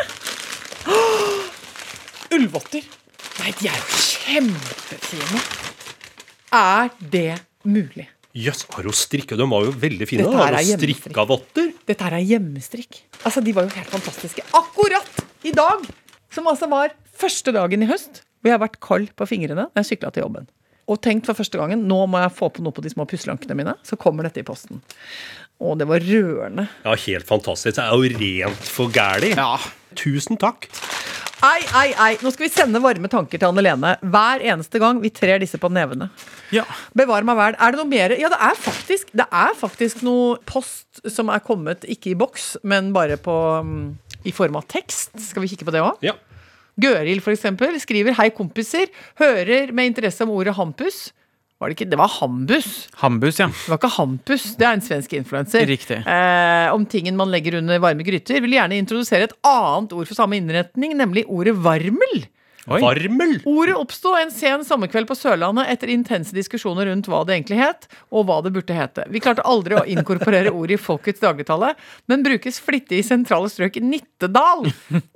Ullvotter. 2.36 2.84
Nei, 3.40 3.54
de 3.62 3.70
er 3.70 3.78
jo 3.78 4.02
kjempefine. 4.10 5.44
Er 6.52 6.90
det 7.14 7.44
mulig? 7.64 8.10
Jøss, 8.40 8.66
har 8.74 8.86
hun 8.86 8.94
strikka? 8.94 9.38
De 9.38 9.46
var 9.50 9.66
jo 9.66 9.72
veldig 9.86 10.06
fine. 10.10 10.26
Dette 10.26 10.42
her 10.42 10.58
er 10.58 10.66
hjemmestrikk. 10.66 11.80
Dette 11.90 12.06
her 12.06 12.18
er 12.18 12.26
hjemmestrikk. 12.26 13.02
Altså, 13.24 13.42
De 13.46 13.54
var 13.56 13.66
jo 13.66 13.74
helt 13.78 13.90
fantastiske. 13.94 14.46
Akkurat 14.54 15.19
i 15.44 15.52
dag, 15.56 15.86
som 16.34 16.48
altså 16.52 16.68
var 16.72 16.96
første 17.20 17.54
dagen 17.56 17.84
i 17.84 17.90
høst, 17.90 18.24
hvor 18.40 18.52
jeg 18.52 18.58
har 18.58 18.64
vært 18.64 18.80
kald 18.84 19.12
på 19.20 19.28
fingrene 19.30 19.68
når 19.68 19.82
jeg 19.84 19.94
sykla 19.94 20.12
til 20.16 20.26
jobben. 20.26 20.48
Og 20.90 20.98
tenkt 21.06 21.28
for 21.30 21.38
første 21.38 21.60
gangen 21.60 21.86
nå 21.88 22.00
må 22.10 22.22
jeg 22.24 22.34
få 22.34 22.50
på 22.54 22.64
noe 22.66 22.74
på 22.74 22.82
de 22.82 22.90
små 22.92 23.06
pusselankene 23.10 23.58
mine. 23.58 23.76
Så 23.86 24.00
kommer 24.00 24.26
dette 24.26 24.42
i 24.42 24.48
posten. 24.48 24.82
Og 25.62 25.76
det 25.78 25.86
var 25.90 26.02
rørende. 26.02 26.66
Ja, 26.86 26.96
helt 26.96 27.28
fantastisk. 27.30 27.78
Det 27.78 27.84
er 27.84 27.94
jo 27.94 28.18
rent 28.18 28.72
for 28.74 28.92
gæli. 28.96 29.36
Ja. 29.38 29.60
Tusen 30.00 30.40
takk. 30.40 30.70
Ei, 31.46 31.62
ei, 31.78 31.92
ei. 31.94 32.10
Nå 32.20 32.34
skal 32.36 32.48
vi 32.48 32.52
sende 32.52 32.82
varme 32.84 33.08
tanker 33.12 33.40
til 33.40 33.48
Anne 33.48 33.64
Lene 33.64 33.94
hver 34.02 34.42
eneste 34.44 34.82
gang 34.82 34.98
vi 35.00 35.12
trer 35.14 35.40
disse 35.40 35.60
på 35.62 35.70
nevene. 35.72 36.10
ja. 36.56 36.66
Bevar 36.98 37.24
meg 37.28 37.38
vel. 37.40 37.56
Er 37.60 37.72
det 37.72 37.80
noe 37.80 37.92
mer? 37.92 38.16
Ja, 38.20 38.32
det 38.34 38.40
er 38.50 38.58
faktisk, 38.60 39.14
det 39.16 39.28
er 39.30 39.56
faktisk 39.56 40.02
noe 40.04 40.36
post 40.50 41.00
som 41.08 41.32
er 41.32 41.44
kommet, 41.46 41.86
ikke 41.88 42.12
i 42.12 42.18
boks, 42.20 42.58
men 42.68 42.92
bare 42.96 43.16
på 43.22 43.36
mm, 43.64 43.86
i 44.26 44.34
form 44.36 44.58
av 44.60 44.68
tekst. 44.72 45.16
Skal 45.20 45.44
vi 45.44 45.52
kikke 45.54 45.68
på 45.68 45.76
det 45.76 45.84
òg? 45.84 46.02
Ja. 46.06 46.16
Gøril 46.80 47.20
eksempel, 47.20 47.76
skriver 47.80 48.16
'Hei, 48.16 48.30
kompiser. 48.30 48.88
Hører 49.20 49.72
med 49.74 49.92
interesse 49.92 50.24
om 50.24 50.30
ordet 50.30 50.56
hampus'. 50.56 51.12
Var 51.60 51.68
det 51.68 51.76
ikke? 51.76 51.90
Det 51.92 51.98
var 52.00 52.08
hambus. 52.08 52.88
Hambus, 53.02 53.40
ja. 53.42 53.48
Det 53.48 53.68
var 53.68 53.78
ikke 53.82 53.98
hampus. 53.98 54.44
Det 54.56 54.64
er 54.64 54.78
en 54.78 54.82
svensk 54.82 55.12
influenser. 55.14 55.66
Riktig. 55.68 55.98
Eh, 56.08 56.72
om 56.72 56.86
tingen 56.86 57.18
man 57.20 57.28
legger 57.28 57.58
under 57.58 57.82
varme 57.84 58.06
gryter. 58.08 58.40
Vil 58.40 58.56
gjerne 58.56 58.80
introdusere 58.80 59.28
et 59.28 59.36
annet 59.44 59.92
ord 59.92 60.08
for 60.08 60.16
samme 60.16 60.40
innretning, 60.40 60.96
nemlig 60.96 61.26
ordet 61.28 61.58
varmel. 61.60 62.24
Oi. 62.70 62.80
Varmel. 62.84 63.36
Ordet 63.50 63.76
oppsto 63.80 64.14
en 64.18 64.32
sen 64.34 64.64
sommerkveld 64.68 65.10
på 65.10 65.18
Sørlandet 65.18 65.72
etter 65.74 65.92
intense 65.94 66.36
diskusjoner 66.36 66.90
rundt 66.90 67.10
hva 67.10 67.24
det 67.26 67.36
egentlig 67.38 67.60
het, 67.62 67.88
og 68.14 68.28
hva 68.30 68.40
det 68.46 68.54
burde 68.56 68.76
hete. 68.78 69.06
Vi 69.10 69.22
klarte 69.24 69.46
aldri 69.48 69.78
å 69.80 69.86
inkorporere 69.90 70.54
ordet 70.54 70.78
i 70.78 70.82
folkets 70.82 71.24
dagligtale, 71.24 71.74
men 72.12 72.26
brukes 72.26 72.62
flittig 72.64 73.02
i 73.02 73.08
sentrale 73.08 73.50
strøk 73.52 73.80
i 73.80 73.86
Nittedal 73.86 74.68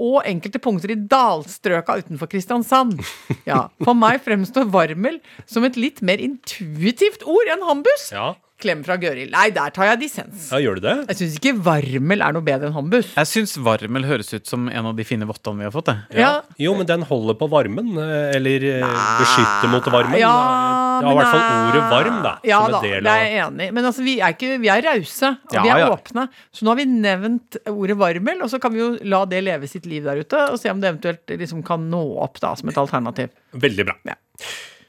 og 0.09 0.17
enkelte 0.25 0.61
punkter 0.63 0.95
i 0.95 0.97
dalstrøka 0.97 1.99
utenfor 2.01 2.31
Kristiansand. 2.31 3.01
Ja, 3.49 3.67
For 3.83 3.97
meg 3.97 4.23
fremstår 4.25 4.69
varmel 4.73 5.19
som 5.49 5.65
et 5.67 5.77
litt 5.79 6.01
mer 6.05 6.21
intuitivt 6.23 7.25
ord 7.27 7.53
enn 7.53 7.65
hambus. 7.67 8.09
Ja. 8.13 8.33
Klem 8.63 8.81
fra 8.85 8.95
Gøril. 9.01 9.27
Nei, 9.33 9.49
der 9.55 9.73
tar 9.75 9.89
jeg 9.91 9.99
dissens. 10.05 10.47
ja, 10.53 10.59
gjør 10.63 10.79
du 10.79 10.85
det? 10.87 10.93
Jeg 11.11 11.17
syns 11.19 11.33
ikke 11.41 11.53
varmel 11.65 12.23
er 12.23 12.35
noe 12.37 12.45
bedre 12.47 12.69
enn 12.69 12.75
hambus. 12.77 13.09
Jeg 13.17 13.27
syns 13.29 13.57
varmel 13.59 14.05
høres 14.07 14.31
ut 14.33 14.47
som 14.47 14.69
en 14.71 14.87
av 14.89 14.95
de 14.95 15.03
fine 15.07 15.27
vottene 15.27 15.59
vi 15.59 15.67
har 15.67 15.73
fått. 15.75 15.91
Jeg. 15.91 16.21
Ja, 16.23 16.31
Jo, 16.63 16.73
men 16.79 16.87
den 16.87 17.03
holder 17.09 17.35
på 17.39 17.49
varmen. 17.51 17.91
eh, 17.99 18.35
Eller 18.37 18.63
nei. 18.81 18.93
beskytter 19.19 19.69
mot 19.73 19.89
varmen. 19.91 20.15
Ja, 20.21 20.31
det 21.01 21.07
har 21.09 21.13
i 21.13 21.19
hvert 21.19 21.33
fall 21.33 21.67
ordet 21.67 21.83
varm, 21.91 22.17
da. 22.23 22.33
Ja 22.47 22.61
som 22.63 22.71
da, 22.71 22.79
en 22.79 22.83
del 22.87 23.03
det 23.03 23.11
er 23.13 23.23
jeg 23.27 23.43
enig 23.47 23.67
i. 23.67 23.71
Men 23.75 23.85
altså, 23.91 24.03
vi 24.07 24.15
er, 24.21 24.33
ikke, 24.37 24.51
vi 24.63 24.69
er 24.71 24.81
rause, 24.87 25.31
og 25.49 25.53
Ja, 25.59 25.63
vi 25.67 25.73
er 25.75 25.83
ja. 25.83 25.89
åpne. 25.93 26.27
Så 26.55 26.63
nå 26.63 26.71
har 26.73 26.79
vi 26.79 26.85
nevnt 26.89 27.57
ordet 27.67 27.97
varmel, 27.99 28.41
og 28.45 28.49
så 28.53 28.59
kan 28.63 28.71
vi 28.73 28.79
jo 28.79 28.91
la 29.03 29.25
det 29.25 29.43
leve 29.43 29.67
sitt 29.67 29.85
liv 29.89 30.03
der 30.07 30.23
ute, 30.23 30.39
og 30.53 30.59
se 30.61 30.71
om 30.71 30.79
det 30.79 30.93
eventuelt 30.93 31.35
liksom 31.43 31.63
kan 31.67 31.89
nå 31.91 32.01
opp 32.23 32.39
da, 32.39 32.53
som 32.55 32.69
et 32.71 32.77
alternativ. 32.79 33.29
Veldig 33.53 33.85
bra. 33.91 33.97
Ja. 34.07 34.15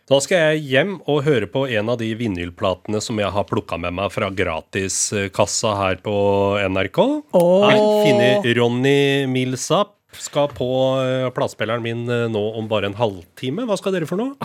Da 0.04 0.18
skal 0.20 0.36
jeg 0.50 0.64
hjem 0.68 0.90
og 1.08 1.22
høre 1.24 1.46
på 1.48 1.62
en 1.72 1.88
av 1.88 1.96
de 1.96 2.10
vinylplatene 2.18 3.00
som 3.00 3.16
jeg 3.22 3.32
har 3.32 3.46
plukka 3.48 3.78
med 3.80 3.94
meg 3.96 4.10
fra 4.12 4.28
gratiskassa 4.28 5.70
her 5.78 6.02
på 6.04 6.16
NRK. 6.60 7.00
Åh. 7.32 7.64
Her 7.70 7.84
finner 8.04 8.48
Ronny 8.58 9.24
Milsap 9.32 9.94
Skal 10.20 10.52
på 10.54 10.68
eh, 11.02 11.26
platespilleren 11.34 11.82
min 11.82 12.04
eh, 12.06 12.28
nå 12.30 12.42
om 12.60 12.68
bare 12.70 12.86
en 12.86 12.94
halvtime. 12.94 13.64
Hva 13.66 13.74
skal 13.80 13.96
dere 13.96 14.06
for 14.06 14.20
noe? 14.20 14.36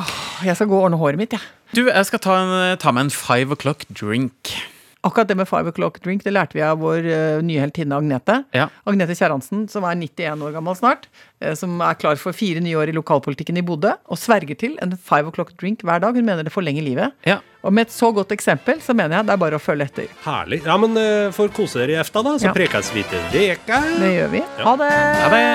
Jeg 0.48 0.56
skal 0.58 0.72
gå 0.72 0.80
og 0.80 0.88
ordne 0.88 0.98
håret 0.98 1.20
mitt, 1.20 1.36
jeg. 1.36 1.44
Du, 1.76 1.84
jeg 1.92 2.08
skal 2.08 2.24
ta, 2.24 2.40
en, 2.40 2.80
ta 2.82 2.96
meg 2.96 3.10
en 3.10 3.14
five 3.14 3.54
o'clock 3.54 3.84
drink. 3.92 4.56
Akkurat 5.02 5.30
det 5.30 5.36
med 5.40 5.48
five 5.48 5.72
o'clock 5.72 6.02
drink 6.04 6.26
det 6.26 6.34
lærte 6.36 6.58
vi 6.58 6.62
av 6.66 6.82
vår 6.84 7.06
uh, 7.08 7.40
nye 7.46 7.62
heltinne 7.64 7.96
Agnete. 7.96 8.42
Ja. 8.52 8.66
Agnete 8.84 9.16
Kjerransen, 9.16 9.62
som 9.72 9.86
er 9.88 9.96
91 9.96 10.42
år 10.44 10.52
gammel 10.58 10.76
snart. 10.76 11.06
Uh, 11.40 11.54
som 11.56 11.78
er 11.86 11.96
klar 11.96 12.20
for 12.20 12.36
fire 12.36 12.60
nye 12.60 12.76
år 12.76 12.92
i 12.92 12.96
lokalpolitikken 12.98 13.56
i 13.62 13.64
Bodø. 13.64 13.94
Og 14.12 14.20
sverger 14.20 14.60
til 14.60 14.76
en 14.84 14.92
five 15.00 15.32
o'clock 15.32 15.54
drink 15.56 15.86
hver 15.88 16.04
dag. 16.04 16.12
Hun 16.20 16.28
mener 16.28 16.44
det 16.44 16.52
forlenger 16.52 16.84
livet. 16.84 17.16
Ja. 17.24 17.38
Og 17.64 17.72
med 17.76 17.88
et 17.88 17.96
så 17.96 18.12
godt 18.16 18.32
eksempel 18.36 18.82
så 18.84 18.92
mener 18.96 19.16
jeg 19.22 19.30
det 19.30 19.34
er 19.38 19.42
bare 19.46 19.56
å 19.56 19.64
følge 19.64 19.88
etter. 19.88 20.12
Herlig. 20.26 20.60
Ja, 20.68 20.76
men 20.84 20.92
uh, 21.00 21.32
får 21.36 21.48
kose 21.56 21.80
dere 21.80 21.96
i 21.96 22.00
efta, 22.04 22.20
da. 22.28 22.36
Så 22.36 22.50
Ja. 22.52 22.54
prekes 22.60 22.92
vi 22.92 23.04
til 23.08 23.24
veka. 23.32 23.80
Det 24.04 24.12
gjør 24.18 24.30
vi. 24.36 24.44
Ha 24.66 24.76
det! 24.84 24.92
Ha 25.24 25.28
det! 25.32 25.46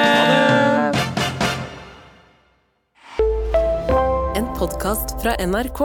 En 4.40 4.48
podkast 4.56 5.20
fra 5.22 5.36
NRK. 5.44 5.80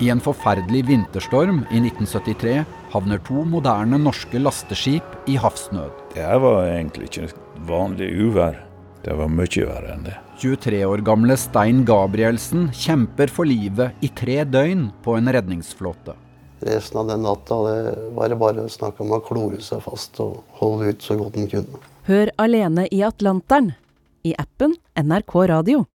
I 0.00 0.08
en 0.10 0.20
forferdelig 0.20 0.84
vinterstorm 0.88 1.62
i 1.70 1.80
1973 1.82 2.64
havner 2.92 3.20
to 3.26 3.44
moderne 3.48 3.98
norske 4.00 4.40
lasteskip 4.40 5.28
i 5.28 5.36
havsnød. 5.40 5.90
Det 6.14 6.24
her 6.24 6.40
var 6.42 6.66
egentlig 6.70 7.10
ikke 7.10 7.28
vanlig 7.68 8.08
uvær. 8.24 8.58
Det 9.02 9.14
var 9.18 9.30
mye 9.30 9.66
verre 9.66 9.94
enn 9.96 10.04
det. 10.06 10.16
23 10.42 10.82
år 10.86 11.02
gamle 11.06 11.36
Stein 11.38 11.84
Gabrielsen 11.86 12.68
kjemper 12.74 13.30
for 13.30 13.46
livet 13.46 13.98
i 14.02 14.10
tre 14.10 14.42
døgn 14.46 14.88
på 15.04 15.16
en 15.18 15.30
redningsflåte. 15.34 16.16
Resten 16.62 17.00
av 17.02 17.08
den 17.10 17.24
natta 17.26 17.58
det 17.66 17.94
var 18.14 18.30
det 18.30 18.38
bare 18.38 18.68
snakk 18.70 19.00
om 19.02 19.14
å 19.16 19.22
klore 19.26 19.58
seg 19.62 19.82
fast 19.82 20.20
og 20.22 20.42
holde 20.60 20.94
ut 20.94 21.02
så 21.02 21.18
godt 21.18 21.38
en 21.38 21.50
kunne. 21.50 21.82
Hør 22.06 22.30
Alene 22.42 22.86
i 22.90 23.02
Atlanteren 23.06 23.72
i 24.26 24.34
appen 24.38 24.76
NRK 24.98 25.34
Radio. 25.50 25.84